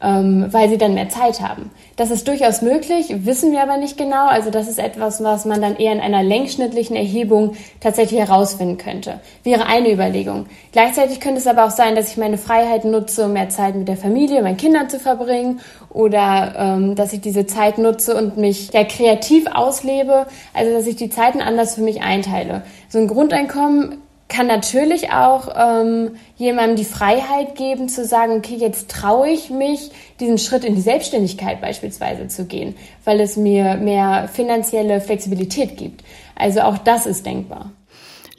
Ähm, 0.05 0.47
weil 0.51 0.69
sie 0.69 0.77
dann 0.77 0.95
mehr 0.95 1.09
Zeit 1.09 1.41
haben. 1.41 1.71
Das 1.97 2.11
ist 2.11 2.29
durchaus 2.29 2.61
möglich, 2.61 3.07
wissen 3.25 3.53
wir 3.53 3.63
aber 3.63 3.79
nicht 3.79 3.97
genau. 3.97 4.27
Also 4.27 4.51
das 4.51 4.69
ist 4.69 4.79
etwas, 4.79 5.23
was 5.25 5.47
man 5.47 5.63
dann 5.63 5.77
eher 5.77 5.93
in 5.93 6.01
einer 6.01 6.23
längsschnittlichen 6.23 6.95
Erhebung 6.95 7.57
tatsächlich 7.81 8.21
herausfinden 8.21 8.77
könnte. 8.77 9.21
Wäre 9.45 9.67
eine 9.67 9.91
Überlegung. 9.91 10.47
Gleichzeitig 10.73 11.21
könnte 11.21 11.39
es 11.39 11.47
aber 11.47 11.65
auch 11.65 11.71
sein, 11.71 11.97
dass 11.97 12.11
ich 12.11 12.17
meine 12.17 12.37
Freiheit 12.37 12.85
nutze, 12.85 13.25
um 13.25 13.33
mehr 13.33 13.49
Zeit 13.49 13.75
mit 13.77 13.89
der 13.89 13.97
Familie, 13.97 14.43
meinen 14.43 14.59
Kindern 14.59 14.91
zu 14.91 15.01
verbringen 15.01 15.61
oder 15.89 16.55
ähm, 16.57 16.95
dass 16.95 17.13
ich 17.13 17.21
diese 17.21 17.47
Zeit 17.47 17.79
nutze 17.79 18.15
und 18.15 18.37
mich 18.37 18.73
ja 18.73 18.85
kreativ 18.85 19.47
auslebe. 19.47 20.27
Also 20.53 20.73
dass 20.73 20.87
ich 20.87 20.97
die 20.97 21.09
Zeiten 21.11 21.41
anders 21.41 21.77
für 21.77 21.83
mich 21.83 22.03
einteile. 22.03 22.63
So 22.89 22.99
ein 22.99 23.09
Grundeinkommen 23.09 24.04
kann 24.29 24.47
natürlich 24.47 25.11
auch 25.11 25.49
ähm, 25.55 26.13
jemandem 26.37 26.77
die 26.77 26.85
Freiheit 26.85 27.57
geben 27.57 27.89
zu 27.89 28.05
sagen, 28.05 28.33
okay, 28.39 28.57
jetzt 28.57 28.91
traue 28.91 29.29
ich 29.29 29.51
mich, 29.51 29.91
diesen 30.19 30.39
Schritt 30.39 30.65
in 30.65 30.75
die 30.75 30.81
Selbstständigkeit 30.81 31.61
beispielsweise 31.61 32.29
zu 32.29 32.47
gehen, 32.47 32.75
weil 33.05 33.21
es 33.21 33.37
mir 33.37 33.77
mehr 33.77 34.29
finanzielle 34.33 35.01
Flexibilität 35.01 35.77
gibt. 35.77 36.03
Also 36.35 36.61
auch 36.61 36.79
das 36.79 37.07
ist 37.07 37.27
denkbar. 37.27 37.71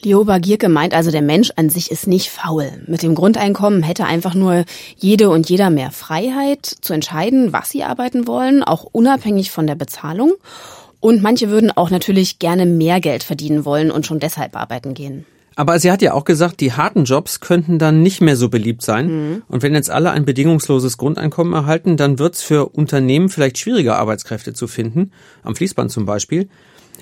Lioba 0.02 0.38
Gierke 0.38 0.70
meint 0.70 0.94
also, 0.94 1.10
der 1.10 1.24
Mensch 1.24 1.52
an 1.56 1.70
sich 1.70 1.90
ist 1.90 2.06
nicht 2.06 2.30
faul. 2.30 2.84
Mit 2.86 3.02
dem 3.02 3.16
Grundeinkommen 3.16 3.82
hätte 3.82 4.06
einfach 4.06 4.36
nur 4.36 4.66
jede 4.98 5.30
und 5.30 5.50
jeder 5.50 5.72
mehr 5.72 5.90
Freiheit 5.90 6.66
zu 6.66 6.94
entscheiden, 6.94 7.54
was 7.54 7.72
sie 7.72 7.84
arbeiten 7.84 8.28
wollen, 8.28 8.62
auch 8.64 8.84
unabhängig 8.92 9.50
von 9.50 9.66
der 9.66 9.76
Bezahlung. 9.76 10.34
Und 11.00 11.24
manche 11.24 11.50
würden 11.50 11.72
auch 11.72 11.90
natürlich 11.90 12.38
gerne 12.38 12.66
mehr 12.66 13.00
Geld 13.00 13.24
verdienen 13.24 13.66
wollen 13.66 13.90
und 13.90 14.06
schon 14.06 14.20
deshalb 14.20 14.56
arbeiten 14.56 14.94
gehen. 14.94 15.26
Aber 15.56 15.80
sie 15.80 15.92
hat 15.92 16.02
ja 16.02 16.14
auch 16.14 16.26
gesagt, 16.26 16.60
die 16.60 16.74
harten 16.74 17.06
Jobs 17.06 17.40
könnten 17.40 17.80
dann 17.80 18.02
nicht 18.02 18.22
mehr 18.22 18.36
so 18.36 18.50
beliebt 18.50 18.82
sein. 18.82 19.08
Mhm. 19.08 19.42
Und 19.48 19.64
wenn 19.64 19.74
jetzt 19.74 19.90
alle 19.90 20.12
ein 20.12 20.26
bedingungsloses 20.26 20.98
Grundeinkommen 20.98 21.54
erhalten, 21.54 21.98
dann 21.98 22.20
wird 22.20 22.36
es 22.36 22.42
für 22.42 22.68
Unternehmen 22.70 23.30
vielleicht 23.30 23.58
schwieriger, 23.58 23.98
Arbeitskräfte 23.98 24.54
zu 24.54 24.68
finden, 24.68 25.12
am 25.44 25.56
Fließband 25.56 25.92
zum 25.92 26.06
Beispiel. 26.06 26.50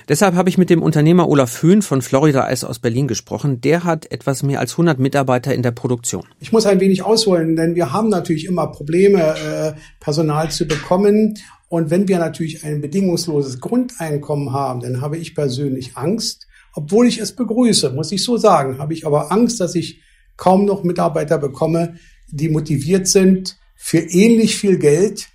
Deshalb 0.10 0.36
habe 0.36 0.50
ich 0.50 0.58
mit 0.58 0.70
dem 0.70 0.82
Unternehmer 0.82 1.30
Olaf 1.30 1.62
Höhn 1.64 1.82
von 1.82 2.02
Florida 2.02 2.44
Eis 2.44 2.64
aus 2.64 2.80
Berlin 2.80 3.08
gesprochen. 3.08 3.62
Der 3.62 3.86
hat 3.86 4.12
etwas 4.12 4.44
mehr 4.44 4.60
als 4.60 4.74
100 4.74 5.00
Mitarbeiter 5.00 5.54
in 5.54 5.62
der 5.62 5.72
Produktion. 5.72 6.26
Ich 6.40 6.52
muss 6.52 6.66
ein 6.66 6.80
wenig 6.80 7.04
ausholen, 7.04 7.56
denn 7.56 7.76
wir 7.76 7.94
haben 7.94 8.10
natürlich 8.10 8.46
immer 8.46 8.68
Probleme, 8.68 9.22
äh, 9.22 9.74
Personal 10.00 10.52
zu 10.52 10.68
bekommen. 10.68 11.36
Und 11.70 11.90
wenn 11.90 12.08
wir 12.08 12.20
natürlich 12.20 12.64
ein 12.66 12.82
bedingungsloses 12.82 13.62
Grundeinkommen 13.62 14.52
haben, 14.52 14.82
dann 14.82 15.00
habe 15.02 15.18
ich 15.18 15.36
persönlich 15.36 15.96
Angst, 15.96 16.48
obwohl 16.74 17.08
ich 17.08 17.20
es 17.20 17.36
begrüße, 17.36 17.92
muss 17.92 18.12
ich 18.12 18.24
so 18.24 18.38
sagen, 18.38 18.80
habe 18.80 18.94
ich 18.94 19.06
aber 19.06 19.32
Angst, 19.32 19.60
dass 19.60 19.76
ich 19.76 20.02
kaum 20.38 20.66
noch 20.66 20.84
Mitarbeiter 20.84 21.38
bekomme, 21.38 21.96
die 22.30 22.50
motiviert 22.50 23.08
sind 23.08 23.58
für 23.76 24.00
ähnlich 24.00 24.56
viel 24.56 24.78
Geld. 24.78 25.28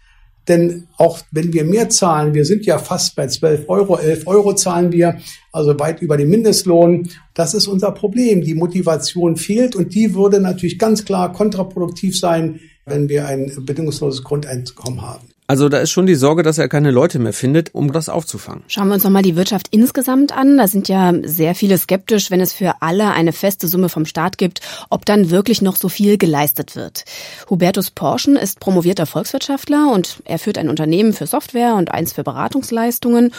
Denn 0.49 0.89
auch 0.97 1.21
wenn 1.31 1.53
wir 1.53 1.65
mehr 1.65 1.91
zahlen, 1.91 2.33
wir 2.33 2.47
sind 2.47 2.65
ja 2.65 2.79
fast 2.79 3.15
bei 3.15 3.27
12 3.27 3.69
Euro, 3.69 3.99
11 3.99 4.27
Euro 4.27 4.55
zahlen 4.55 4.93
wir, 4.93 5.19
also 5.53 5.79
weit 5.79 6.01
über 6.01 6.17
den 6.17 6.31
Mindestlohn. 6.31 7.11
Das 7.35 7.53
ist 7.53 7.67
unser 7.67 7.93
Problem. 7.93 8.41
Die 8.41 8.55
Motivation 8.55 9.37
fehlt 9.37 9.77
und 9.77 9.95
die 9.95 10.15
würde 10.15 10.41
natürlich 10.41 10.79
ganz 10.79 11.05
klar 11.05 11.35
kontraproduktiv 11.35 12.19
sein, 12.19 12.61
wenn 12.87 13.11
wir 13.11 13.27
ein 13.27 13.53
bedingungsloses 13.67 14.25
Grundeinkommen 14.25 15.03
haben. 15.03 15.29
Also 15.51 15.71
da 15.71 15.79
ist 15.79 15.91
schon 15.91 16.05
die 16.05 16.15
Sorge, 16.15 16.43
dass 16.43 16.59
er 16.59 16.69
keine 16.69 16.91
Leute 16.91 17.19
mehr 17.19 17.33
findet, 17.33 17.75
um 17.75 17.91
das 17.91 18.11
aufzufangen. 18.11 18.65
Schauen 18.69 18.89
wir 18.89 18.95
uns 18.95 19.05
nochmal 19.05 19.23
die 19.23 19.35
Wirtschaft 19.35 19.69
insgesamt 19.71 20.31
an. 20.31 20.59
Da 20.59 20.69
sind 20.69 20.89
ja 20.89 21.15
sehr 21.23 21.55
viele 21.55 21.79
skeptisch, 21.79 22.31
wenn 22.31 22.43
es 22.43 22.53
für 22.53 22.83
alle 22.83 23.13
eine 23.13 23.33
feste 23.33 23.67
Summe 23.67 23.89
vom 23.89 24.05
Staat 24.05 24.37
gibt, 24.37 24.61
ob 24.91 25.07
dann 25.07 25.31
wirklich 25.31 25.63
noch 25.63 25.77
so 25.77 25.89
viel 25.89 26.19
geleistet 26.19 26.77
wird. 26.77 27.07
Hubertus 27.49 27.91
Porschen 27.91 28.37
ist 28.37 28.61
promovierter 28.61 29.07
Volkswirtschaftler 29.07 29.91
und 29.91 30.21
er 30.27 30.39
führt 30.39 30.59
ein 30.59 30.69
Unternehmen 30.69 31.15
für 31.15 31.27
Software 31.27 31.77
und 31.77 31.93
eins 31.93 32.13
für 32.13 32.25
Beratungsleistungen. 32.25 33.33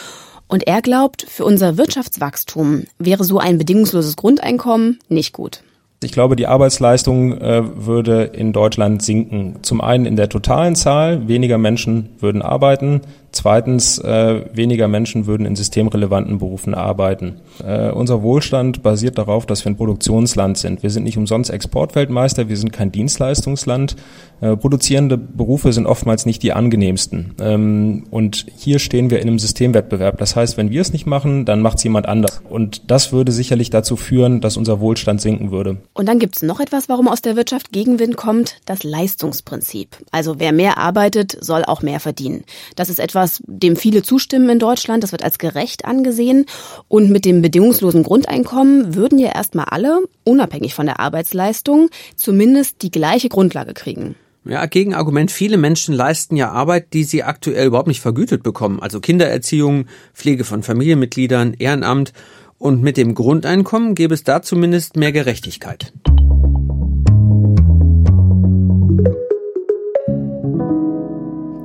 Und 0.48 0.66
er 0.66 0.82
glaubt, 0.82 1.24
für 1.28 1.44
unser 1.44 1.78
Wirtschaftswachstum 1.78 2.86
wäre 2.98 3.22
so 3.22 3.38
ein 3.38 3.56
bedingungsloses 3.56 4.16
Grundeinkommen 4.16 4.98
nicht 5.08 5.32
gut. 5.32 5.62
Ich 6.02 6.12
glaube, 6.12 6.34
die 6.34 6.46
Arbeitsleistung 6.46 7.36
äh, 7.36 7.62
würde 7.86 8.22
in 8.22 8.54
Deutschland 8.54 9.02
sinken. 9.02 9.56
Zum 9.60 9.82
einen 9.82 10.06
in 10.06 10.16
der 10.16 10.30
totalen 10.30 10.74
Zahl, 10.74 11.28
weniger 11.28 11.58
Menschen 11.58 12.08
würden 12.20 12.40
arbeiten. 12.40 13.02
Zweitens, 13.32 13.98
äh, 13.98 14.46
weniger 14.54 14.88
Menschen 14.88 15.26
würden 15.26 15.44
in 15.44 15.56
systemrelevanten 15.56 16.38
Berufen 16.38 16.72
arbeiten. 16.74 17.42
Äh, 17.62 17.90
unser 17.90 18.22
Wohlstand 18.22 18.82
basiert 18.82 19.18
darauf, 19.18 19.44
dass 19.44 19.62
wir 19.66 19.72
ein 19.72 19.76
Produktionsland 19.76 20.56
sind. 20.56 20.82
Wir 20.82 20.88
sind 20.88 21.04
nicht 21.04 21.18
umsonst 21.18 21.50
Exportweltmeister, 21.50 22.48
wir 22.48 22.56
sind 22.56 22.72
kein 22.72 22.90
Dienstleistungsland. 22.90 23.94
Äh, 24.40 24.56
produzierende 24.56 25.16
Berufe 25.16 25.72
sind 25.72 25.86
oftmals 25.86 26.26
nicht 26.26 26.42
die 26.42 26.52
angenehmsten. 26.52 27.34
Ähm, 27.40 28.04
und 28.10 28.46
hier 28.56 28.78
stehen 28.78 29.10
wir 29.10 29.20
in 29.20 29.28
einem 29.28 29.38
Systemwettbewerb. 29.38 30.18
Das 30.18 30.36
heißt, 30.36 30.56
wenn 30.56 30.70
wir 30.70 30.80
es 30.80 30.92
nicht 30.92 31.06
machen, 31.06 31.44
dann 31.44 31.60
macht 31.60 31.78
es 31.78 31.84
jemand 31.84 32.06
anders. 32.06 32.42
Und 32.48 32.90
das 32.90 33.12
würde 33.12 33.32
sicherlich 33.32 33.70
dazu 33.70 33.96
führen, 33.96 34.40
dass 34.40 34.56
unser 34.56 34.80
Wohlstand 34.80 35.20
sinken 35.20 35.50
würde. 35.50 35.78
Und 35.92 36.08
dann 36.08 36.18
gibt 36.18 36.36
es 36.36 36.42
noch 36.42 36.60
etwas, 36.60 36.88
warum 36.88 37.08
aus 37.08 37.22
der 37.22 37.36
Wirtschaft 37.36 37.72
Gegenwind 37.72 38.16
kommt, 38.16 38.56
das 38.66 38.82
Leistungsprinzip. 38.82 39.96
Also 40.10 40.38
wer 40.38 40.52
mehr 40.52 40.78
arbeitet, 40.78 41.36
soll 41.40 41.64
auch 41.64 41.82
mehr 41.82 42.00
verdienen. 42.00 42.44
Das 42.76 42.88
ist 42.88 42.98
etwas, 42.98 43.20
etwas, 43.20 43.42
dem 43.46 43.76
viele 43.76 44.02
zustimmen 44.02 44.48
in 44.48 44.58
Deutschland. 44.58 45.02
Das 45.02 45.12
wird 45.12 45.22
als 45.22 45.38
gerecht 45.38 45.84
angesehen. 45.84 46.46
Und 46.88 47.10
mit 47.10 47.24
dem 47.24 47.42
bedingungslosen 47.42 48.02
Grundeinkommen 48.02 48.94
würden 48.94 49.18
ja 49.18 49.32
erstmal 49.32 49.66
alle, 49.66 50.00
unabhängig 50.24 50.74
von 50.74 50.86
der 50.86 51.00
Arbeitsleistung, 51.00 51.90
zumindest 52.16 52.82
die 52.82 52.90
gleiche 52.90 53.28
Grundlage 53.28 53.74
kriegen. 53.74 54.14
Ja, 54.46 54.64
Gegenargument, 54.64 55.30
viele 55.30 55.58
Menschen 55.58 55.94
leisten 55.94 56.34
ja 56.34 56.50
Arbeit, 56.50 56.94
die 56.94 57.04
sie 57.04 57.22
aktuell 57.22 57.66
überhaupt 57.66 57.88
nicht 57.88 58.00
vergütet 58.00 58.42
bekommen. 58.42 58.80
Also 58.80 58.98
Kindererziehung, 58.98 59.84
Pflege 60.14 60.44
von 60.44 60.62
Familienmitgliedern, 60.62 61.52
Ehrenamt. 61.58 62.14
Und 62.56 62.82
mit 62.82 62.96
dem 62.96 63.14
Grundeinkommen 63.14 63.94
gäbe 63.94 64.14
es 64.14 64.24
da 64.24 64.40
zumindest 64.40 64.96
mehr 64.96 65.12
Gerechtigkeit. 65.12 65.92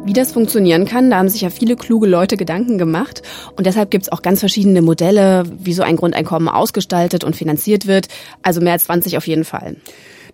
Wie 0.04 0.14
das 0.14 0.34
funktionieren 0.34 0.86
kann, 0.86 1.10
da 1.10 1.18
haben 1.18 1.30
sich 1.30 1.42
ja 1.42 1.50
viele 1.50 1.78
kluge 1.78 2.08
Leute 2.08 2.36
Gedanken 2.36 2.78
gemacht. 2.78 3.22
Und 3.56 3.68
deshalb 3.68 3.90
gibt 3.90 4.04
es 4.04 4.12
auch 4.12 4.22
ganz 4.22 4.42
verschiedene 4.42 4.82
Modelle, 4.82 5.44
wie 5.60 5.74
so 5.74 5.84
ein 5.84 5.96
Grundeinkommen 5.96 6.50
ausgestaltet 6.50 7.24
und 7.24 7.38
finanziert 7.38 7.88
wird. 7.88 8.10
Also 8.42 8.60
mehr 8.60 8.74
als 8.74 8.84
20 8.84 9.16
auf 9.16 9.28
jeden 9.28 9.46
Fall. 9.46 9.78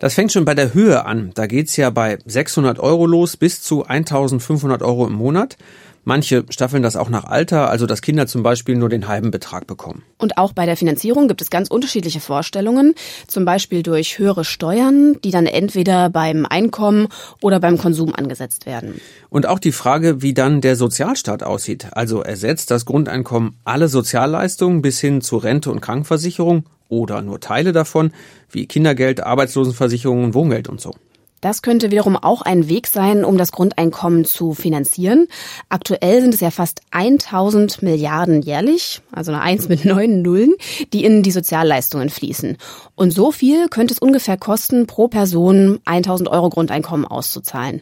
Das 0.02 0.16
fängt 0.16 0.32
schon 0.32 0.46
bei 0.46 0.56
der 0.56 0.74
Höhe 0.74 1.06
an. 1.06 1.30
Da 1.36 1.46
geht's 1.46 1.78
ja 1.78 1.92
bei 1.92 2.18
600 2.26 2.80
Euro 2.80 3.06
los 3.06 3.38
bis 3.38 3.62
zu 3.62 3.86
1500 3.86 4.82
Euro 4.82 5.06
im 5.06 5.14
Monat. 5.14 5.58
Manche 6.06 6.44
staffeln 6.50 6.82
das 6.82 6.96
auch 6.96 7.10
nach 7.10 7.26
Alter, 7.26 7.70
also 7.70 7.86
dass 7.86 8.02
Kinder 8.02 8.26
zum 8.26 8.42
Beispiel 8.42 8.76
nur 8.76 8.90
den 8.90 9.08
halben 9.08 9.30
Betrag 9.30 9.68
bekommen. 9.68 10.02
Und 10.18 10.40
auch 10.40 10.54
bei 10.54 10.66
der 10.66 10.76
Finanzierung 10.76 11.28
gibt 11.28 11.44
es 11.44 11.52
ganz 11.52 11.70
unterschiedliche 11.70 12.20
Vorstellungen, 12.20 12.96
zum 13.28 13.46
Beispiel 13.46 13.84
durch 13.84 14.18
höhere 14.18 14.44
Steuern, 14.44 15.18
die 15.24 15.30
dann 15.30 15.46
entweder 15.46 16.10
beim 16.10 16.48
Einkommen 16.48 17.08
oder 17.40 17.60
beim 17.60 17.78
Konsum 17.78 18.16
angesetzt 18.16 18.66
werden. 18.66 19.00
Und 19.30 19.46
auch 19.46 19.60
die 19.60 19.72
Frage, 19.72 20.24
wie 20.24 20.34
dann 20.34 20.62
der 20.62 20.78
Sozialstaat 20.78 21.44
aussieht. 21.44 21.90
Also 21.92 22.24
ersetzt 22.24 22.72
das 22.72 22.86
Grundeinkommen 22.86 23.56
alle 23.66 23.88
Sozialleistungen 23.88 24.82
bis 24.82 25.00
hin 25.00 25.22
zu 25.22 25.38
Rente 25.38 25.70
und 25.70 25.80
Krankenversicherung 25.80 26.64
oder 26.92 27.24
nur 27.24 27.40
Teile 27.40 27.72
davon, 27.72 28.12
wie 28.52 28.68
Kindergeld, 28.68 29.24
Arbeitslosenversicherung 29.24 30.24
und 30.26 30.34
Wohngeld 30.36 30.70
und 30.70 30.80
so. 30.80 30.94
Das 31.42 31.64
könnte 31.64 31.90
wiederum 31.90 32.16
auch 32.16 32.44
ein 32.44 32.70
Weg 32.70 32.86
sein, 32.86 33.26
um 33.26 33.36
das 33.36 33.52
Grundeinkommen 33.52 34.26
zu 34.26 34.54
finanzieren. 34.54 35.28
Aktuell 35.70 36.22
sind 36.22 36.36
es 36.36 36.40
ja 36.40 36.52
fast 36.52 36.82
1000 36.92 37.82
Milliarden 37.82 38.44
jährlich, 38.44 39.02
also 39.12 39.32
eine 39.32 39.42
Eins 39.42 39.68
mit 39.68 39.84
neun 39.84 40.22
Nullen, 40.22 40.54
die 40.94 41.04
in 41.04 41.24
die 41.24 41.32
Sozialleistungen 41.32 42.12
fließen. 42.12 42.58
Und 42.94 43.10
so 43.10 43.32
viel 43.32 43.70
könnte 43.70 43.96
es 43.96 44.00
ungefähr 44.00 44.38
kosten, 44.38 44.86
pro 44.86 45.08
Person 45.08 45.80
1000 45.86 46.30
Euro 46.30 46.50
Grundeinkommen 46.50 47.06
auszuzahlen. 47.06 47.82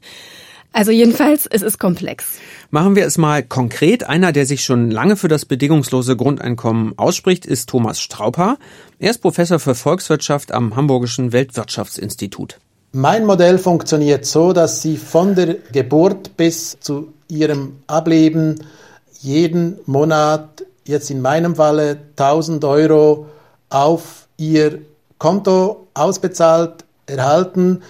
Also 0.71 0.91
jedenfalls, 0.91 1.47
es 1.47 1.61
ist 1.61 1.79
komplex. 1.79 2.37
Machen 2.69 2.95
wir 2.95 3.05
es 3.05 3.17
mal 3.17 3.41
konkret. 3.41 4.03
Einer, 4.03 4.31
der 4.31 4.45
sich 4.45 4.63
schon 4.63 4.91
lange 4.91 5.15
für 5.15 5.27
das 5.27 5.45
bedingungslose 5.45 6.15
Grundeinkommen 6.15 6.97
ausspricht, 6.97 7.45
ist 7.45 7.69
Thomas 7.69 7.99
Strauper. 7.99 8.57
Er 8.99 9.09
ist 9.09 9.19
Professor 9.19 9.59
für 9.59 9.73
Volkswirtschaft 9.73 10.51
am 10.51 10.75
Hamburgischen 10.75 11.33
Weltwirtschaftsinstitut. 11.33 12.59
Mein 12.91 13.25
Modell 13.25 13.57
funktioniert 13.57 14.25
so, 14.25 14.53
dass 14.53 14.81
Sie 14.81 14.97
von 14.97 15.35
der 15.35 15.55
Geburt 15.71 16.37
bis 16.37 16.77
zu 16.79 17.13
Ihrem 17.27 17.73
Ableben 17.87 18.63
jeden 19.21 19.79
Monat, 19.85 20.63
jetzt 20.85 21.11
in 21.11 21.21
meinem 21.21 21.55
Falle 21.55 21.99
1000 22.17 22.63
Euro 22.65 23.27
auf 23.69 24.27
Ihr 24.37 24.79
Konto 25.17 25.87
ausbezahlt 25.93 26.85
erhalten. 27.05 27.81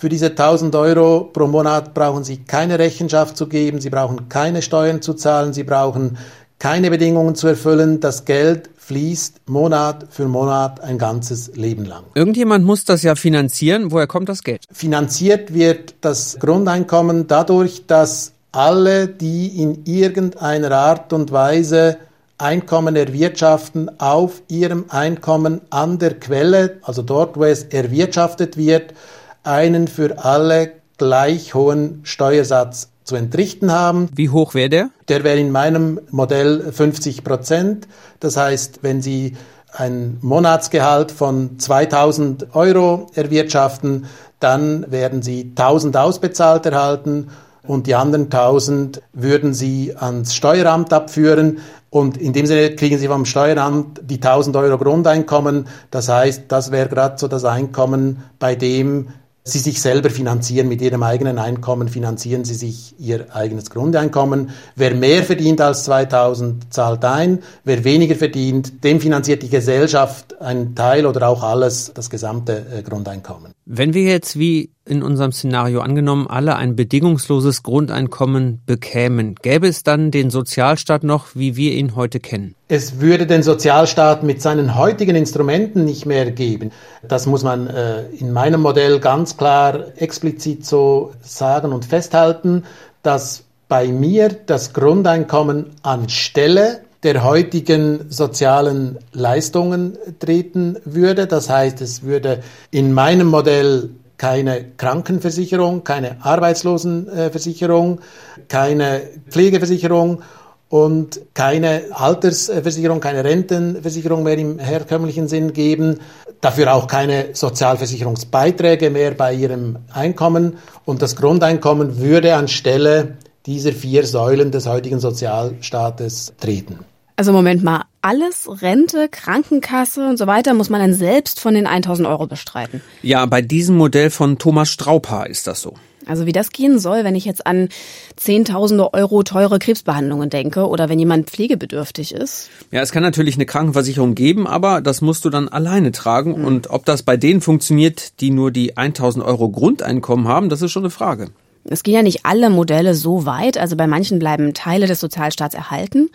Für 0.00 0.08
diese 0.08 0.26
1000 0.26 0.76
Euro 0.76 1.24
pro 1.24 1.48
Monat 1.48 1.92
brauchen 1.92 2.22
Sie 2.22 2.36
keine 2.36 2.78
Rechenschaft 2.78 3.36
zu 3.36 3.48
geben, 3.48 3.80
Sie 3.80 3.90
brauchen 3.90 4.28
keine 4.28 4.62
Steuern 4.62 5.02
zu 5.02 5.12
zahlen, 5.14 5.52
Sie 5.52 5.64
brauchen 5.64 6.18
keine 6.60 6.88
Bedingungen 6.88 7.34
zu 7.34 7.48
erfüllen. 7.48 7.98
Das 7.98 8.24
Geld 8.24 8.70
fließt 8.76 9.48
Monat 9.48 10.06
für 10.08 10.28
Monat 10.28 10.80
ein 10.82 10.98
ganzes 10.98 11.56
Leben 11.56 11.84
lang. 11.84 12.04
Irgendjemand 12.14 12.64
muss 12.64 12.84
das 12.84 13.02
ja 13.02 13.16
finanzieren. 13.16 13.90
Woher 13.90 14.06
kommt 14.06 14.28
das 14.28 14.44
Geld? 14.44 14.66
Finanziert 14.70 15.52
wird 15.52 15.96
das 16.00 16.38
Grundeinkommen 16.38 17.26
dadurch, 17.26 17.88
dass 17.88 18.34
alle, 18.52 19.08
die 19.08 19.60
in 19.60 19.84
irgendeiner 19.84 20.70
Art 20.70 21.12
und 21.12 21.32
Weise 21.32 21.98
Einkommen 22.40 22.94
erwirtschaften, 22.94 23.90
auf 23.98 24.42
ihrem 24.46 24.84
Einkommen 24.90 25.60
an 25.70 25.98
der 25.98 26.20
Quelle, 26.20 26.78
also 26.82 27.02
dort, 27.02 27.36
wo 27.36 27.42
es 27.42 27.64
erwirtschaftet 27.64 28.56
wird, 28.56 28.94
einen 29.42 29.88
für 29.88 30.24
alle 30.24 30.72
gleich 30.98 31.54
hohen 31.54 32.00
Steuersatz 32.02 32.90
zu 33.04 33.16
entrichten 33.16 33.72
haben. 33.72 34.10
Wie 34.14 34.28
hoch 34.28 34.54
wäre 34.54 34.68
der? 34.68 34.90
Der 35.08 35.24
wäre 35.24 35.38
in 35.38 35.50
meinem 35.50 36.00
Modell 36.10 36.72
50 36.72 37.24
Prozent. 37.24 37.88
Das 38.20 38.36
heißt, 38.36 38.80
wenn 38.82 39.00
Sie 39.00 39.36
ein 39.72 40.18
Monatsgehalt 40.20 41.12
von 41.12 41.58
2000 41.58 42.54
Euro 42.54 43.06
erwirtschaften, 43.14 44.06
dann 44.40 44.90
werden 44.90 45.22
Sie 45.22 45.52
1000 45.56 45.96
ausbezahlt 45.96 46.66
erhalten 46.66 47.28
und 47.66 47.86
die 47.86 47.94
anderen 47.94 48.24
1000 48.24 49.02
würden 49.12 49.52
Sie 49.54 49.94
ans 49.96 50.34
Steueramt 50.34 50.92
abführen. 50.92 51.58
Und 51.90 52.16
in 52.16 52.32
dem 52.32 52.46
Sinne 52.46 52.74
kriegen 52.76 52.98
Sie 52.98 53.08
vom 53.08 53.24
Steueramt 53.24 54.00
die 54.04 54.16
1000 54.16 54.56
Euro 54.56 54.78
Grundeinkommen. 54.78 55.66
Das 55.90 56.08
heißt, 56.08 56.44
das 56.48 56.70
wäre 56.70 56.88
gerade 56.88 57.18
so 57.18 57.28
das 57.28 57.44
Einkommen, 57.44 58.22
bei 58.38 58.54
dem 58.54 59.08
sie 59.48 59.58
sich 59.58 59.80
selber 59.80 60.10
finanzieren 60.10 60.68
mit 60.68 60.80
ihrem 60.80 61.02
eigenen 61.02 61.38
Einkommen, 61.38 61.88
finanzieren 61.88 62.44
sie 62.44 62.54
sich 62.54 62.94
ihr 62.98 63.34
eigenes 63.34 63.70
Grundeinkommen. 63.70 64.50
Wer 64.76 64.94
mehr 64.94 65.22
verdient 65.22 65.60
als 65.60 65.84
2000, 65.84 66.72
zahlt 66.72 67.04
ein. 67.04 67.40
Wer 67.64 67.84
weniger 67.84 68.14
verdient, 68.14 68.84
dem 68.84 69.00
finanziert 69.00 69.42
die 69.42 69.50
Gesellschaft 69.50 70.40
einen 70.40 70.74
Teil 70.74 71.06
oder 71.06 71.28
auch 71.28 71.42
alles, 71.42 71.92
das 71.94 72.10
gesamte 72.10 72.66
äh, 72.72 72.82
Grundeinkommen. 72.82 73.52
Wenn 73.70 73.92
wir 73.92 74.04
jetzt 74.04 74.38
wie 74.38 74.70
in 74.86 75.02
unserem 75.02 75.30
Szenario 75.30 75.80
angenommen 75.80 76.26
alle 76.26 76.56
ein 76.56 76.74
bedingungsloses 76.74 77.62
Grundeinkommen 77.62 78.62
bekämen, 78.64 79.34
gäbe 79.42 79.68
es 79.68 79.82
dann 79.82 80.10
den 80.10 80.30
Sozialstaat 80.30 81.04
noch, 81.04 81.26
wie 81.34 81.54
wir 81.54 81.72
ihn 81.72 81.94
heute 81.94 82.18
kennen? 82.18 82.54
Es 82.68 82.98
würde 83.00 83.26
den 83.26 83.42
Sozialstaat 83.42 84.22
mit 84.22 84.40
seinen 84.40 84.74
heutigen 84.74 85.14
Instrumenten 85.16 85.84
nicht 85.84 86.06
mehr 86.06 86.30
geben. 86.30 86.72
Das 87.06 87.26
muss 87.26 87.42
man 87.42 87.66
äh, 87.66 88.08
in 88.08 88.32
meinem 88.32 88.62
Modell 88.62 89.00
ganz 89.00 89.36
klar 89.36 89.88
explizit 89.98 90.64
so 90.64 91.12
sagen 91.20 91.70
und 91.74 91.84
festhalten, 91.84 92.64
dass 93.02 93.44
bei 93.68 93.88
mir 93.88 94.30
das 94.30 94.72
Grundeinkommen 94.72 95.66
anstelle 95.82 96.80
der 97.02 97.22
heutigen 97.22 98.10
sozialen 98.10 98.98
Leistungen 99.12 99.96
treten 100.18 100.76
würde. 100.84 101.26
Das 101.26 101.48
heißt, 101.48 101.80
es 101.80 102.02
würde 102.02 102.40
in 102.70 102.92
meinem 102.92 103.28
Modell 103.28 103.90
keine 104.16 104.64
Krankenversicherung, 104.76 105.84
keine 105.84 106.16
Arbeitslosenversicherung, 106.24 108.00
keine 108.48 109.02
Pflegeversicherung 109.30 110.22
und 110.68 111.20
keine 111.34 111.84
Altersversicherung, 111.92 113.00
keine 113.00 113.24
Rentenversicherung 113.24 114.24
mehr 114.24 114.36
im 114.36 114.58
herkömmlichen 114.58 115.28
Sinn 115.28 115.52
geben, 115.52 116.00
dafür 116.40 116.74
auch 116.74 116.88
keine 116.88 117.28
Sozialversicherungsbeiträge 117.32 118.90
mehr 118.90 119.12
bei 119.12 119.32
ihrem 119.32 119.78
Einkommen 119.92 120.58
und 120.84 121.00
das 121.00 121.16
Grundeinkommen 121.16 121.98
würde 121.98 122.34
anstelle 122.34 123.16
dieser 123.46 123.72
vier 123.72 124.06
Säulen 124.06 124.50
des 124.50 124.66
heutigen 124.66 125.00
Sozialstaates 125.00 126.34
treten. 126.40 126.80
Also 127.16 127.32
Moment 127.32 127.64
mal, 127.64 127.82
alles, 128.00 128.48
Rente, 128.62 129.08
Krankenkasse 129.08 130.08
und 130.08 130.18
so 130.18 130.28
weiter, 130.28 130.54
muss 130.54 130.70
man 130.70 130.80
dann 130.80 130.94
selbst 130.94 131.40
von 131.40 131.54
den 131.54 131.66
1000 131.66 132.06
Euro 132.06 132.28
bestreiten. 132.28 132.80
Ja, 133.02 133.26
bei 133.26 133.42
diesem 133.42 133.76
Modell 133.76 134.10
von 134.10 134.38
Thomas 134.38 134.70
Strauper 134.70 135.26
ist 135.26 135.48
das 135.48 135.60
so. 135.60 135.74
Also 136.06 136.26
wie 136.26 136.32
das 136.32 136.50
gehen 136.50 136.78
soll, 136.78 137.04
wenn 137.04 137.14
ich 137.14 137.24
jetzt 137.24 137.46
an 137.46 137.68
Zehntausende 138.16 138.94
Euro 138.94 139.22
teure 139.22 139.58
Krebsbehandlungen 139.58 140.30
denke 140.30 140.68
oder 140.68 140.88
wenn 140.88 140.98
jemand 140.98 141.28
pflegebedürftig 141.28 142.14
ist. 142.14 142.50
Ja, 142.70 142.82
es 142.82 142.92
kann 142.92 143.02
natürlich 143.02 143.34
eine 143.34 143.46
Krankenversicherung 143.46 144.14
geben, 144.14 144.46
aber 144.46 144.80
das 144.80 145.00
musst 145.00 145.24
du 145.24 145.30
dann 145.30 145.48
alleine 145.48 145.92
tragen. 145.92 146.38
Mhm. 146.38 146.44
Und 146.44 146.70
ob 146.70 146.84
das 146.84 147.02
bei 147.02 147.16
denen 147.16 147.40
funktioniert, 147.40 148.20
die 148.20 148.30
nur 148.30 148.50
die 148.50 148.76
1000 148.76 149.24
Euro 149.24 149.50
Grundeinkommen 149.50 150.28
haben, 150.28 150.48
das 150.48 150.62
ist 150.62 150.70
schon 150.70 150.84
eine 150.84 150.90
Frage. 150.90 151.30
Es 151.70 151.82
gehen 151.82 151.94
ja 151.94 152.02
nicht 152.02 152.24
alle 152.24 152.50
Modelle 152.50 152.94
so 152.94 153.26
weit, 153.26 153.58
also 153.58 153.76
bei 153.76 153.86
manchen 153.86 154.18
bleiben 154.18 154.54
Teile 154.54 154.86
des 154.86 155.00
Sozialstaats 155.00 155.54
erhalten. 155.54 156.10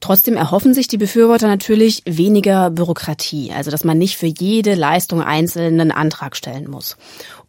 Trotzdem 0.00 0.36
erhoffen 0.36 0.74
sich 0.74 0.88
die 0.88 0.98
Befürworter 0.98 1.48
natürlich 1.48 2.02
weniger 2.06 2.70
Bürokratie, 2.70 3.52
also 3.54 3.70
dass 3.70 3.84
man 3.84 3.98
nicht 3.98 4.16
für 4.16 4.26
jede 4.26 4.74
Leistung 4.74 5.22
einzeln 5.22 5.90
Antrag 5.90 6.36
stellen 6.36 6.70
muss. 6.70 6.96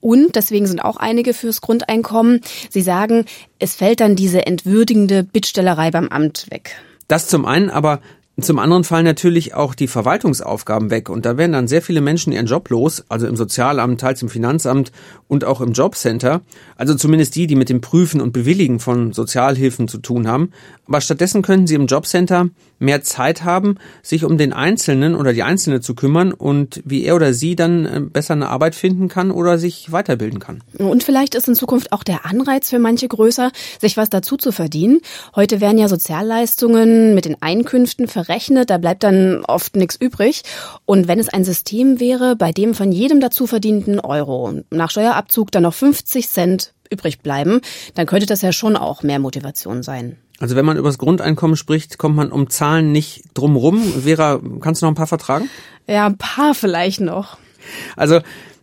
Und 0.02 0.36
deswegen 0.36 0.68
sind 0.68 0.84
auch 0.84 0.98
einige 0.98 1.34
fürs 1.34 1.62
Grundeinkommen. 1.62 2.42
Sie 2.70 2.82
sagen, 2.82 3.26
es 3.60 3.76
fällt 3.76 4.00
dann 4.00 4.16
diese 4.16 4.46
entwürdigende 4.46 5.24
Bittstellerei 5.24 5.92
beim 5.92 6.10
Amt 6.10 6.48
weg. 6.50 6.76
Das 7.08 7.28
zum 7.28 7.46
einen, 7.46 7.70
aber 7.70 8.02
zum 8.42 8.60
anderen 8.60 8.84
fallen 8.84 9.06
natürlich 9.06 9.54
auch 9.54 9.74
die 9.74 9.88
Verwaltungsaufgaben 9.88 10.90
weg 10.90 11.10
und 11.10 11.26
da 11.26 11.38
werden 11.38 11.54
dann 11.54 11.68
sehr 11.68 11.82
viele 11.82 12.02
Menschen 12.02 12.34
ihren 12.34 12.46
Job 12.46 12.70
los, 12.70 13.04
also 13.10 13.28
im 13.28 13.36
Sozialamt, 13.36 14.02
teils 14.02 14.22
im 14.22 14.30
Finanzamt 14.30 14.92
und 15.28 15.46
auch 15.46 15.62
im 15.62 15.74
Jobcenter, 15.74 16.42
also 16.76 16.96
zumindest 16.96 17.36
die, 17.36 17.48
die 17.48 17.56
mit 17.56 17.70
dem 17.70 17.82
Prüfen 17.82 18.22
und 18.22 18.34
Bewilligen 18.34 18.80
von 18.80 19.14
Sozialhilfen 19.14 19.88
zu 19.88 19.98
tun 20.00 20.28
haben. 20.28 20.52
Aber 20.90 21.02
stattdessen 21.02 21.44
könnten 21.44 21.68
sie 21.68 21.76
im 21.76 21.86
Jobcenter 21.86 22.50
mehr 22.80 23.04
Zeit 23.04 23.44
haben, 23.44 23.76
sich 24.02 24.26
um 24.26 24.40
den 24.40 24.54
Einzelnen 24.54 25.16
oder 25.16 25.34
die 25.34 25.44
Einzelne 25.44 25.82
zu 25.82 25.94
kümmern 25.94 26.32
und 26.34 26.82
wie 26.84 27.04
er 27.04 27.16
oder 27.16 27.34
sie 27.34 27.56
dann 27.56 27.86
äh, 27.86 28.00
besser 28.02 28.34
eine 28.34 28.50
Arbeit 28.50 28.74
finden 28.74 29.08
kann 29.08 29.30
oder 29.30 29.60
sich 29.60 29.92
weiterbilden 29.92 30.40
kann. 30.40 30.64
Und 30.80 31.04
vielleicht 31.04 31.36
ist 31.36 31.48
in 31.48 31.54
Zukunft 31.54 31.92
auch 31.92 32.04
der 32.04 32.26
Anreiz 32.26 32.70
für 32.70 32.80
manche 32.80 33.08
größer, 33.08 33.52
sich 33.80 33.98
was 33.98 34.10
dazu 34.10 34.36
zu 34.36 34.52
verdienen. 34.52 35.02
Heute 35.36 35.62
werden 35.62 35.78
ja 35.78 35.88
Sozialleistungen 35.88 37.14
mit 37.14 37.26
den 37.26 37.40
Einkünften 37.40 38.08
verrechnet, 38.08 38.72
da 38.72 38.80
bleibt 38.80 39.04
dann 39.04 39.44
oft 39.46 39.76
nichts 39.76 39.96
übrig. 39.96 40.42
Und 40.86 41.08
wenn 41.08 41.20
es 41.20 41.30
ein 41.30 41.44
System 41.44 42.00
wäre, 42.00 42.36
bei 42.36 42.52
dem 42.52 42.74
von 42.74 42.92
jedem 42.92 43.20
dazu 43.20 43.46
verdienten 43.46 44.00
Euro 44.00 44.54
nach 44.72 44.90
Steuerabzug 44.90 45.52
dann 45.52 45.64
noch 45.64 45.74
50 45.76 46.28
Cent 46.30 46.74
übrig 46.90 47.20
bleiben, 47.20 47.62
dann 47.94 48.08
könnte 48.08 48.26
das 48.26 48.42
ja 48.42 48.52
schon 48.52 48.76
auch 48.76 49.04
mehr 49.04 49.20
Motivation 49.20 49.84
sein. 49.84 50.18
Also 50.40 50.56
wenn 50.56 50.66
man 50.66 50.78
über 50.78 50.90
das 50.90 50.98
Grundeinkommen 50.98 51.58
spricht, 51.58 51.98
kommt 51.98 52.16
man 52.16 52.32
um 52.32 52.50
Zahlen 52.50 52.92
nicht 52.92 53.24
drumrum. 53.34 53.82
Vera, 53.82 54.40
kannst 54.62 54.82
du 54.82 54.86
noch 54.86 54.92
ein 54.92 54.96
paar 54.96 55.08
vertragen? 55.08 55.50
Ja, 55.88 56.06
ein 56.06 56.18
paar 56.18 56.56
vielleicht 56.56 57.02
noch. 57.02 57.38
Also 57.96 58.22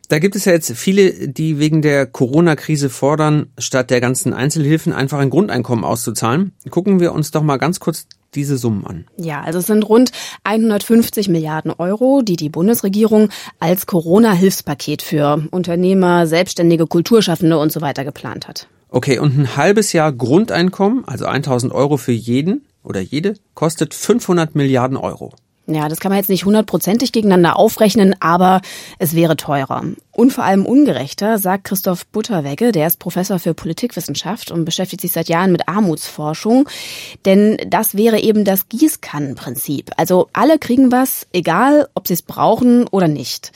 da 0.09 0.21
gibt 0.21 0.37
es 0.37 0.45
ja 0.45 0.53
jetzt 0.53 0.73
viele, 0.73 1.29
die 1.29 1.59
wegen 1.59 1.83
der 1.83 2.07
Corona-Krise 2.07 2.91
fordern, 2.91 3.49
statt 3.59 3.91
der 3.91 4.01
ganzen 4.01 4.33
Einzelhilfen 4.33 4.93
einfach 4.93 5.19
ein 5.19 5.31
Grundeinkommen 5.31 5.85
auszuzahlen. 5.85 6.53
Gucken 6.71 7.01
wir 7.01 7.13
uns 7.13 7.33
doch 7.33 7.43
mal 7.43 7.57
ganz 7.57 7.81
kurz 7.81 8.07
diese 8.35 8.57
Summen 8.57 8.87
an. 8.87 9.07
Ja, 9.17 9.43
also 9.43 9.59
es 9.59 9.67
sind 9.67 9.83
rund 9.83 10.13
150 10.45 11.29
Milliarden 11.29 11.73
Euro, 11.73 12.23
die 12.23 12.37
die 12.37 12.51
Bundesregierung 12.51 13.31
als 13.59 13.87
Corona-Hilfspaket 13.87 15.03
für 15.03 15.43
Unternehmer, 15.51 16.27
Selbstständige, 16.27 16.87
Kulturschaffende 16.87 17.59
und 17.59 17.73
so 17.73 17.81
weiter 17.81 18.05
geplant 18.05 18.47
hat. 18.47 18.69
Okay, 18.97 19.19
und 19.19 19.39
ein 19.39 19.57
halbes 19.59 19.93
Jahr 19.93 20.11
Grundeinkommen, 20.11 21.05
also 21.07 21.27
1000 21.27 21.71
Euro 21.71 21.99
für 21.99 22.13
jeden 22.13 22.65
oder 22.83 23.03
jede, 23.03 23.35
kostet 23.53 23.93
500 23.93 24.55
Milliarden 24.55 24.97
Euro. 24.97 25.35
Ja, 25.67 25.91
das 25.91 26.01
kann 26.01 26.09
man 26.09 26.19
jetzt 26.19 26.31
nicht 26.31 26.47
hundertprozentig 26.47 27.13
gegeneinander 27.13 27.59
aufrechnen, 27.59 28.17
aber 28.21 28.63
es 28.99 29.15
wäre 29.15 29.37
teurer. 29.37 29.83
Und 30.13 30.33
vor 30.33 30.45
allem 30.45 30.65
ungerechter, 30.65 31.37
sagt 31.37 31.65
Christoph 31.65 32.07
Butterwegge, 32.07 32.73
der 32.73 32.87
ist 32.87 32.99
Professor 32.99 33.39
für 33.39 33.53
Politikwissenschaft 33.53 34.51
und 34.51 34.65
beschäftigt 34.65 35.03
sich 35.03 35.13
seit 35.13 35.29
Jahren 35.29 35.53
mit 35.53 35.69
Armutsforschung. 35.69 36.67
Denn 37.27 37.59
das 37.69 37.97
wäre 37.99 38.21
eben 38.21 38.47
das 38.47 38.71
Gießkannenprinzip. 38.71 39.91
Also 39.99 40.29
alle 40.33 40.59
kriegen 40.59 40.91
was, 40.91 41.27
egal 41.35 41.87
ob 41.95 42.09
sie 42.09 42.15
es 42.15 42.23
brauchen 42.23 42.87
oder 42.89 43.09
nicht. 43.09 43.53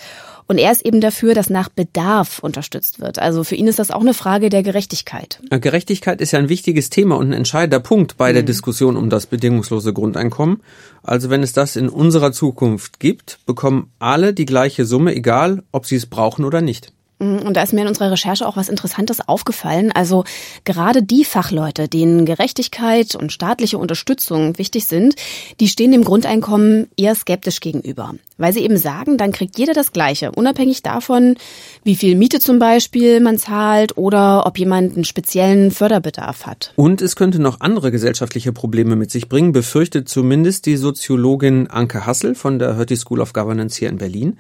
Und 0.51 0.59
er 0.59 0.73
ist 0.73 0.85
eben 0.85 1.01
dafür, 1.01 1.33
dass 1.33 1.49
nach 1.49 1.69
Bedarf 1.69 2.41
unterstützt 2.41 2.99
wird. 2.99 3.21
Also 3.21 3.45
für 3.45 3.55
ihn 3.55 3.69
ist 3.69 3.79
das 3.79 3.93
auch 3.93 4.01
eine 4.01 4.15
Frage 4.15 4.49
der 4.49 4.65
Gerechtigkeit. 4.65 5.39
Gerechtigkeit 5.49 6.21
ist 6.21 6.33
ja 6.33 6.41
ein 6.41 6.49
wichtiges 6.49 6.91
Thema 6.91 7.19
und 7.19 7.29
ein 7.29 7.35
entscheidender 7.35 7.79
Punkt 7.79 8.17
bei 8.17 8.33
der 8.33 8.43
mhm. 8.43 8.47
Diskussion 8.47 8.97
um 8.97 9.11
das 9.11 9.27
bedingungslose 9.27 9.93
Grundeinkommen. 9.93 10.61
Also 11.05 11.31
wenn 11.31 11.45
es 11.45 11.53
das 11.53 11.77
in 11.77 11.89
unserer 11.89 12.33
Zukunft 12.33 12.99
gibt, 12.99 13.39
bekommen 13.47 13.93
alle 14.01 14.35
die 14.35 14.45
gleiche 14.45 14.87
Summe, 14.87 15.15
egal 15.15 15.63
ob 15.71 15.87
sie 15.87 15.95
es 15.95 16.07
brauchen 16.07 16.45
oder 16.45 16.63
nicht. 16.63 16.93
Mm, 17.21 17.47
und 17.47 17.55
da 17.55 17.63
ist 17.63 17.73
mir 17.73 17.83
in 17.83 17.89
unserer 17.89 18.11
Recherche 18.11 18.47
auch 18.47 18.57
was 18.57 18.69
Interessantes 18.69 19.27
aufgefallen. 19.29 19.93
Also 19.93 20.25
gerade 20.65 21.03
die 21.03 21.25
Fachleute, 21.25 21.87
denen 21.87 22.27
Gerechtigkeit 22.27 23.15
und 23.15 23.33
staatliche 23.33 23.79
Unterstützung 23.79 24.59
wichtig 24.59 24.87
sind, 24.87 25.15
die 25.61 25.69
stehen 25.69 25.93
dem 25.93 26.03
Grundeinkommen 26.03 26.89
eher 26.97 27.15
skeptisch 27.15 27.61
gegenüber. 27.61 28.15
Weil 28.39 28.53
sie 28.53 28.61
eben 28.61 28.79
sagen, 28.79 29.19
dann 29.19 29.33
kriegt 29.33 29.59
jeder 29.59 29.75
das 29.75 29.93
Gleiche, 29.93 30.33
unabhängig 30.33 30.83
davon, 30.83 31.37
wie 31.85 31.95
viel 31.95 32.17
Miete 32.17 32.41
zum 32.41 32.59
Beispiel 32.59 33.21
man 33.21 33.39
zahlt 33.39 33.97
oder 33.99 34.47
ob 34.47 34.59
jemand 34.59 34.95
einen 34.95 35.05
speziellen 35.05 35.71
Förderbedarf 35.71 36.47
hat. 36.47 36.73
Und 36.77 37.03
es 37.03 37.17
könnte 37.17 37.41
noch 37.41 37.61
andere 37.61 37.91
gesellschaftliche 37.91 38.53
Probleme 38.53 38.97
mit 38.97 39.11
sich 39.11 39.29
bringen, 39.29 39.53
befürchtet 39.53 40.09
zumindest 40.09 40.65
die 40.65 40.77
Soziologin 40.77 41.69
Anke 41.69 42.07
Hassel 42.07 42.35
von 42.35 42.59
der 42.59 42.77
Hertie 42.77 42.97
School 42.97 43.21
of 43.21 43.35
Governance 43.35 43.79
hier 43.79 43.91
in 43.91 43.99
Berlin. 43.99 44.39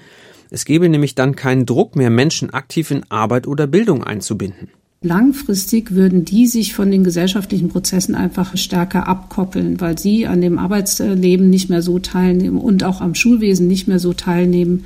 Es 0.51 0.65
gebe 0.65 0.89
nämlich 0.89 1.15
dann 1.15 1.37
keinen 1.37 1.65
Druck 1.65 1.97
mehr, 1.97 2.11
Menschen 2.11 2.51
aktiv 2.51 2.91
in 2.91 3.05
Arbeit 3.09 3.47
oder 3.47 3.67
Bildung 3.67 4.03
einzubinden. 4.03 4.69
Langfristig 5.03 5.93
würden 5.93 6.27
die 6.27 6.47
sich 6.47 6.75
von 6.75 6.91
den 6.91 7.05
gesellschaftlichen 7.05 7.71
Prozessen 7.71 8.15
einfach 8.15 8.57
stärker 8.59 9.09
abkoppeln, 9.09 9.81
weil 9.81 9.99
sie 9.99 10.27
an 10.27 10.43
dem 10.43 10.59
Arbeitsleben 10.59 11.49
nicht 11.49 11.71
mehr 11.71 11.81
so 11.81 11.99
teilnehmen 12.01 12.59
und 12.59 12.85
auch 12.85 13.01
am 13.01 13.15
Schulwesen 13.15 13.67
nicht 13.67 13.89
mehr 13.89 13.99
so 13.99 14.13
teilnehmen, 14.13 14.85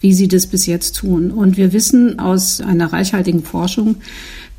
wie 0.00 0.12
sie 0.12 0.28
das 0.28 0.46
bis 0.46 0.66
jetzt 0.66 0.96
tun. 0.96 1.30
Und 1.30 1.56
wir 1.56 1.72
wissen 1.72 2.18
aus 2.18 2.60
einer 2.60 2.92
reichhaltigen 2.92 3.42
Forschung, 3.42 3.96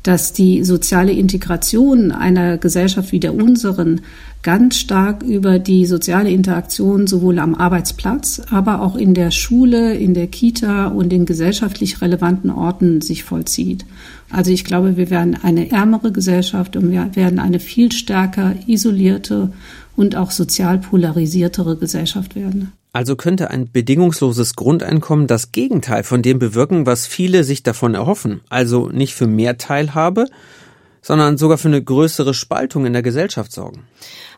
dass 0.02 0.32
die 0.32 0.64
soziale 0.64 1.12
Integration 1.12 2.12
einer 2.12 2.56
Gesellschaft 2.58 3.12
wie 3.12 3.20
der 3.20 3.34
unseren 3.34 4.00
ganz 4.42 4.76
stark 4.76 5.22
über 5.22 5.58
die 5.58 5.84
soziale 5.84 6.30
Interaktion 6.30 7.06
sowohl 7.06 7.38
am 7.38 7.54
Arbeitsplatz, 7.54 8.40
aber 8.50 8.82
auch 8.82 8.94
in 8.94 9.12
der 9.12 9.30
Schule, 9.30 9.94
in 9.94 10.14
der 10.14 10.28
Kita 10.28 10.86
und 10.86 11.12
in 11.12 11.26
gesellschaftlich 11.26 12.00
relevanten 12.00 12.50
Orten 12.50 13.00
sich 13.00 13.24
vollzieht. 13.24 13.84
Also 14.30 14.50
ich 14.50 14.64
glaube, 14.64 14.96
wir 14.96 15.10
werden 15.10 15.36
eine 15.42 15.70
ärmere 15.70 16.12
Gesellschaft 16.12 16.76
und 16.76 16.90
wir 16.90 17.10
werden 17.14 17.40
eine 17.40 17.58
viel 17.58 17.90
stärker 17.90 18.54
isolierte 18.66 19.52
und 19.96 20.14
auch 20.14 20.30
sozial 20.30 20.78
polarisiertere 20.78 21.76
Gesellschaft 21.76 22.36
werden. 22.36 22.72
Also 22.98 23.14
könnte 23.14 23.50
ein 23.50 23.70
bedingungsloses 23.70 24.56
Grundeinkommen 24.56 25.28
das 25.28 25.52
Gegenteil 25.52 26.02
von 26.02 26.20
dem 26.20 26.40
bewirken, 26.40 26.84
was 26.84 27.06
viele 27.06 27.44
sich 27.44 27.62
davon 27.62 27.94
erhoffen. 27.94 28.40
Also 28.48 28.88
nicht 28.88 29.14
für 29.14 29.28
mehr 29.28 29.56
Teilhabe, 29.56 30.26
sondern 31.08 31.38
sogar 31.38 31.56
für 31.56 31.68
eine 31.68 31.82
größere 31.82 32.34
Spaltung 32.34 32.84
in 32.84 32.92
der 32.92 33.00
Gesellschaft 33.00 33.50
sorgen. 33.50 33.84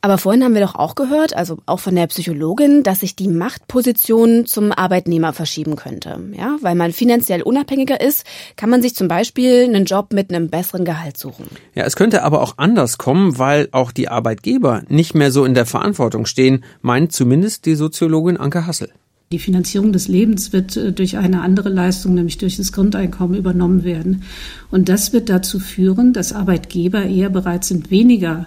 Aber 0.02 0.18
vorhin 0.18 0.44
haben 0.44 0.54
wir 0.54 0.60
doch 0.60 0.76
auch 0.76 0.94
gehört, 0.94 1.34
also 1.34 1.58
auch 1.66 1.80
von 1.80 1.96
der 1.96 2.06
Psychologin, 2.06 2.84
dass 2.84 3.00
sich 3.00 3.16
die 3.16 3.26
Machtposition 3.26 4.46
zum 4.46 4.70
Arbeitnehmer 4.70 5.32
verschieben 5.32 5.74
könnte. 5.74 6.20
Ja, 6.30 6.58
weil 6.60 6.76
man 6.76 6.92
finanziell 6.92 7.42
unabhängiger 7.42 8.00
ist, 8.00 8.24
kann 8.54 8.70
man 8.70 8.82
sich 8.82 8.94
zum 8.94 9.08
Beispiel 9.08 9.64
einen 9.64 9.84
Job 9.84 10.12
mit 10.12 10.32
einem 10.32 10.48
besseren 10.48 10.84
Gehalt 10.84 11.18
suchen. 11.18 11.48
Ja, 11.74 11.86
es 11.86 11.96
könnte 11.96 12.22
aber 12.22 12.40
auch 12.40 12.54
anders 12.56 12.98
kommen, 12.98 13.36
weil 13.36 13.68
auch 13.72 13.90
die 13.90 14.08
Arbeitgeber 14.08 14.84
nicht 14.86 15.16
mehr 15.16 15.32
so 15.32 15.44
in 15.44 15.54
der 15.54 15.66
Verantwortung 15.66 16.24
stehen, 16.24 16.62
meint 16.82 17.10
zumindest 17.10 17.66
die 17.66 17.74
Soziologin 17.74 18.36
Anke 18.36 18.68
Hassel. 18.68 18.90
Die 19.32 19.38
Finanzierung 19.38 19.92
des 19.92 20.08
Lebens 20.08 20.52
wird 20.52 20.76
äh, 20.76 20.90
durch 20.90 21.16
eine 21.16 21.42
andere 21.42 21.68
Leistung, 21.68 22.14
nämlich 22.14 22.38
durch 22.38 22.56
das 22.56 22.72
Grundeinkommen, 22.72 23.38
übernommen 23.38 23.84
werden. 23.84 24.24
Und 24.72 24.88
das 24.88 25.12
wird 25.12 25.28
dazu 25.28 25.60
führen, 25.60 26.12
dass 26.12 26.32
Arbeitgeber 26.32 27.04
eher 27.04 27.30
bereit 27.30 27.62
sind, 27.62 27.92
weniger 27.92 28.46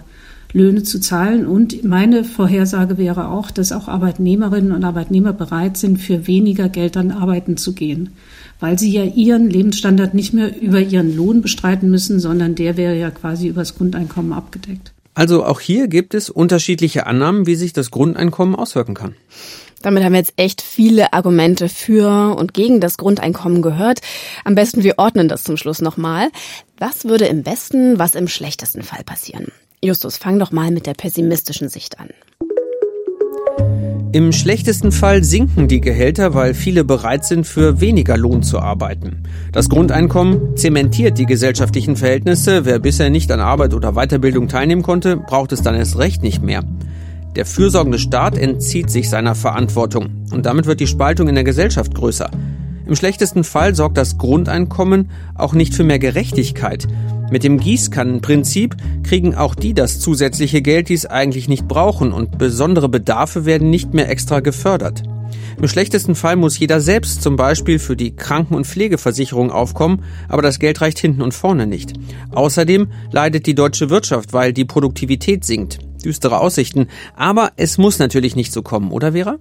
Löhne 0.52 0.82
zu 0.82 1.00
zahlen. 1.00 1.46
Und 1.46 1.84
meine 1.84 2.22
Vorhersage 2.22 2.98
wäre 2.98 3.28
auch, 3.28 3.50
dass 3.50 3.72
auch 3.72 3.88
Arbeitnehmerinnen 3.88 4.72
und 4.72 4.84
Arbeitnehmer 4.84 5.32
bereit 5.32 5.78
sind, 5.78 6.02
für 6.02 6.26
weniger 6.26 6.68
Geld 6.68 6.98
an 6.98 7.12
Arbeiten 7.12 7.56
zu 7.56 7.72
gehen, 7.72 8.10
weil 8.60 8.78
sie 8.78 8.92
ja 8.92 9.04
ihren 9.04 9.48
Lebensstandard 9.48 10.12
nicht 10.12 10.34
mehr 10.34 10.60
über 10.60 10.80
ihren 10.80 11.16
Lohn 11.16 11.40
bestreiten 11.40 11.88
müssen, 11.88 12.20
sondern 12.20 12.56
der 12.56 12.76
wäre 12.76 12.98
ja 12.98 13.10
quasi 13.10 13.48
übers 13.48 13.74
Grundeinkommen 13.74 14.34
abgedeckt. 14.34 14.92
Also 15.14 15.46
auch 15.46 15.60
hier 15.60 15.88
gibt 15.88 16.12
es 16.12 16.28
unterschiedliche 16.28 17.06
Annahmen, 17.06 17.46
wie 17.46 17.54
sich 17.54 17.72
das 17.72 17.90
Grundeinkommen 17.90 18.54
auswirken 18.54 18.94
kann. 18.94 19.14
Damit 19.84 20.02
haben 20.02 20.14
wir 20.14 20.20
jetzt 20.20 20.32
echt 20.36 20.62
viele 20.62 21.12
Argumente 21.12 21.68
für 21.68 22.34
und 22.38 22.54
gegen 22.54 22.80
das 22.80 22.96
Grundeinkommen 22.96 23.60
gehört. 23.60 24.00
Am 24.42 24.54
besten 24.54 24.82
wir 24.82 24.94
ordnen 24.96 25.28
das 25.28 25.44
zum 25.44 25.58
Schluss 25.58 25.82
nochmal. 25.82 26.30
Was 26.78 27.04
würde 27.04 27.26
im 27.26 27.42
besten, 27.42 27.98
was 27.98 28.14
im 28.14 28.26
schlechtesten 28.26 28.82
Fall 28.82 29.04
passieren? 29.04 29.48
Justus, 29.82 30.16
fang 30.16 30.38
doch 30.38 30.52
mal 30.52 30.70
mit 30.70 30.86
der 30.86 30.94
pessimistischen 30.94 31.68
Sicht 31.68 32.00
an. 32.00 32.08
Im 34.12 34.32
schlechtesten 34.32 34.90
Fall 34.90 35.22
sinken 35.22 35.68
die 35.68 35.82
Gehälter, 35.82 36.32
weil 36.32 36.54
viele 36.54 36.84
bereit 36.84 37.26
sind, 37.26 37.46
für 37.46 37.82
weniger 37.82 38.16
Lohn 38.16 38.42
zu 38.42 38.60
arbeiten. 38.60 39.24
Das 39.52 39.68
Grundeinkommen 39.68 40.56
zementiert 40.56 41.18
die 41.18 41.26
gesellschaftlichen 41.26 41.96
Verhältnisse. 41.96 42.64
Wer 42.64 42.78
bisher 42.78 43.10
nicht 43.10 43.30
an 43.30 43.40
Arbeit 43.40 43.74
oder 43.74 43.92
Weiterbildung 43.92 44.48
teilnehmen 44.48 44.82
konnte, 44.82 45.18
braucht 45.18 45.52
es 45.52 45.60
dann 45.60 45.74
erst 45.74 45.98
recht 45.98 46.22
nicht 46.22 46.42
mehr. 46.42 46.64
Der 47.36 47.46
fürsorgende 47.46 47.98
Staat 47.98 48.38
entzieht 48.38 48.90
sich 48.90 49.10
seiner 49.10 49.34
Verantwortung 49.34 50.24
und 50.30 50.46
damit 50.46 50.66
wird 50.66 50.78
die 50.78 50.86
Spaltung 50.86 51.28
in 51.28 51.34
der 51.34 51.42
Gesellschaft 51.42 51.94
größer. 51.94 52.30
Im 52.86 52.94
schlechtesten 52.94 53.42
Fall 53.42 53.74
sorgt 53.74 53.96
das 53.96 54.18
Grundeinkommen 54.18 55.10
auch 55.34 55.52
nicht 55.52 55.74
für 55.74 55.84
mehr 55.84 55.98
Gerechtigkeit. 55.98 56.86
Mit 57.32 57.42
dem 57.42 57.58
Gießkannenprinzip 57.58 58.76
kriegen 59.02 59.34
auch 59.34 59.56
die 59.56 59.74
das 59.74 59.98
zusätzliche 59.98 60.62
Geld, 60.62 60.90
die 60.90 60.94
es 60.94 61.06
eigentlich 61.06 61.48
nicht 61.48 61.66
brauchen 61.66 62.12
und 62.12 62.38
besondere 62.38 62.88
Bedarfe 62.88 63.46
werden 63.46 63.70
nicht 63.70 63.94
mehr 63.94 64.08
extra 64.08 64.40
gefördert. 64.40 65.02
Im 65.60 65.66
schlechtesten 65.66 66.14
Fall 66.14 66.36
muss 66.36 66.58
jeder 66.58 66.80
selbst 66.80 67.22
zum 67.22 67.36
Beispiel 67.36 67.78
für 67.78 67.96
die 67.96 68.14
Kranken- 68.14 68.54
und 68.54 68.66
Pflegeversicherung 68.66 69.50
aufkommen, 69.50 70.02
aber 70.28 70.42
das 70.42 70.58
Geld 70.58 70.80
reicht 70.80 70.98
hinten 70.98 71.22
und 71.22 71.34
vorne 71.34 71.66
nicht. 71.66 71.94
Außerdem 72.32 72.88
leidet 73.10 73.46
die 73.46 73.54
deutsche 73.54 73.90
Wirtschaft, 73.90 74.32
weil 74.32 74.52
die 74.52 74.64
Produktivität 74.64 75.44
sinkt 75.44 75.78
düstere 76.04 76.40
Aussichten. 76.40 76.88
Aber 77.16 77.52
es 77.56 77.78
muss 77.78 77.98
natürlich 77.98 78.36
nicht 78.36 78.52
so 78.52 78.62
kommen, 78.62 78.90
oder 78.90 79.12
Vera? 79.12 79.38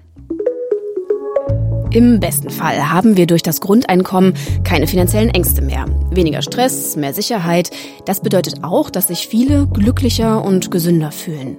Im 1.93 2.19
besten 2.19 2.49
Fall 2.49 2.89
haben 2.89 3.17
wir 3.17 3.28
durch 3.28 3.43
das 3.43 3.62
Grundeinkommen 3.62 4.34
keine 4.63 4.88
finanziellen 4.88 5.30
Ängste 5.30 5.62
mehr. 5.62 5.86
Weniger 6.10 6.41
Stress, 6.41 6.95
mehr 6.95 7.13
Sicherheit. 7.13 7.69
Das 8.06 8.21
bedeutet 8.21 8.63
auch, 8.63 8.89
dass 8.89 9.10
sich 9.10 9.28
viele 9.28 9.67
glücklicher 9.67 10.43
und 10.43 10.71
gesünder 10.71 11.12
fühlen. 11.12 11.58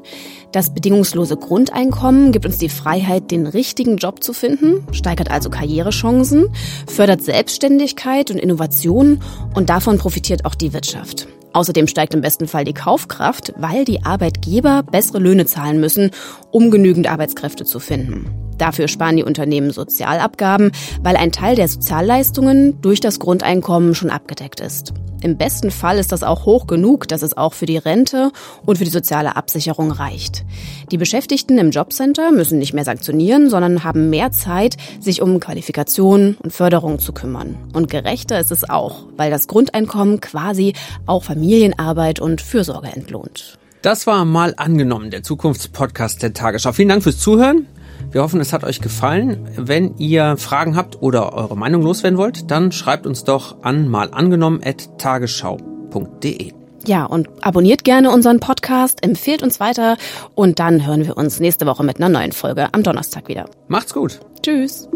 Das 0.50 0.74
bedingungslose 0.74 1.36
Grundeinkommen 1.36 2.32
gibt 2.32 2.46
uns 2.46 2.58
die 2.58 2.68
Freiheit, 2.68 3.30
den 3.30 3.46
richtigen 3.46 3.96
Job 3.96 4.24
zu 4.24 4.32
finden, 4.32 4.84
steigert 4.92 5.30
also 5.30 5.50
Karrierechancen, 5.50 6.46
fördert 6.88 7.22
Selbstständigkeit 7.22 8.32
und 8.32 8.38
Innovation 8.38 9.20
und 9.54 9.70
davon 9.70 9.98
profitiert 9.98 10.44
auch 10.44 10.56
die 10.56 10.72
Wirtschaft. 10.72 11.28
Außerdem 11.54 11.86
steigt 11.86 12.14
im 12.14 12.20
besten 12.20 12.48
Fall 12.48 12.64
die 12.64 12.74
Kaufkraft, 12.74 13.54
weil 13.56 13.84
die 13.84 14.04
Arbeitgeber 14.04 14.82
bessere 14.82 15.20
Löhne 15.20 15.46
zahlen 15.46 15.80
müssen, 15.80 16.10
um 16.50 16.70
genügend 16.70 17.06
Arbeitskräfte 17.06 17.64
zu 17.64 17.78
finden. 17.78 18.43
Dafür 18.58 18.88
sparen 18.88 19.16
die 19.16 19.24
Unternehmen 19.24 19.70
Sozialabgaben, 19.70 20.72
weil 21.02 21.16
ein 21.16 21.32
Teil 21.32 21.56
der 21.56 21.68
Sozialleistungen 21.68 22.80
durch 22.80 23.00
das 23.00 23.18
Grundeinkommen 23.18 23.94
schon 23.94 24.10
abgedeckt 24.10 24.60
ist. 24.60 24.92
Im 25.24 25.38
besten 25.38 25.70
Fall 25.70 25.98
ist 25.98 26.12
das 26.12 26.22
auch 26.22 26.44
hoch 26.44 26.66
genug, 26.66 27.08
dass 27.08 27.22
es 27.22 27.34
auch 27.34 27.54
für 27.54 27.64
die 27.64 27.78
Rente 27.78 28.30
und 28.66 28.76
für 28.76 28.84
die 28.84 28.90
soziale 28.90 29.36
Absicherung 29.36 29.90
reicht. 29.90 30.44
Die 30.90 30.98
Beschäftigten 30.98 31.56
im 31.56 31.70
Jobcenter 31.70 32.30
müssen 32.30 32.58
nicht 32.58 32.74
mehr 32.74 32.84
sanktionieren, 32.84 33.48
sondern 33.48 33.84
haben 33.84 34.10
mehr 34.10 34.32
Zeit, 34.32 34.76
sich 35.00 35.22
um 35.22 35.40
Qualifikation 35.40 36.36
und 36.42 36.52
Förderung 36.52 36.98
zu 36.98 37.14
kümmern. 37.14 37.56
Und 37.72 37.90
gerechter 37.90 38.38
ist 38.38 38.52
es 38.52 38.68
auch, 38.68 39.06
weil 39.16 39.30
das 39.30 39.48
Grundeinkommen 39.48 40.20
quasi 40.20 40.74
auch 41.06 41.24
Familienarbeit 41.24 42.20
und 42.20 42.42
Fürsorge 42.42 42.88
entlohnt. 42.88 43.58
Das 43.80 44.06
war 44.06 44.26
mal 44.26 44.52
angenommen, 44.58 45.10
der 45.10 45.22
Zukunftspodcast 45.22 46.22
der 46.22 46.34
Tagesschau. 46.34 46.72
Vielen 46.72 46.90
Dank 46.90 47.02
fürs 47.02 47.18
Zuhören. 47.18 47.66
Wir 48.14 48.22
hoffen, 48.22 48.40
es 48.40 48.52
hat 48.52 48.62
euch 48.62 48.80
gefallen. 48.80 49.48
Wenn 49.56 49.96
ihr 49.96 50.36
Fragen 50.36 50.76
habt 50.76 51.02
oder 51.02 51.32
eure 51.32 51.56
Meinung 51.56 51.82
loswerden 51.82 52.16
wollt, 52.16 52.48
dann 52.48 52.70
schreibt 52.70 53.08
uns 53.08 53.24
doch 53.24 53.56
an 53.62 53.88
malangenommen.tagesschau.de. 53.88 56.52
Ja, 56.86 57.06
und 57.06 57.28
abonniert 57.40 57.82
gerne 57.82 58.12
unseren 58.12 58.38
Podcast, 58.38 59.02
empfehlt 59.02 59.42
uns 59.42 59.58
weiter 59.58 59.96
und 60.36 60.60
dann 60.60 60.86
hören 60.86 61.04
wir 61.04 61.16
uns 61.16 61.40
nächste 61.40 61.66
Woche 61.66 61.82
mit 61.82 61.96
einer 61.96 62.08
neuen 62.08 62.30
Folge 62.30 62.68
am 62.70 62.84
Donnerstag 62.84 63.26
wieder. 63.26 63.46
Macht's 63.66 63.92
gut. 63.92 64.20
Tschüss. 64.42 64.88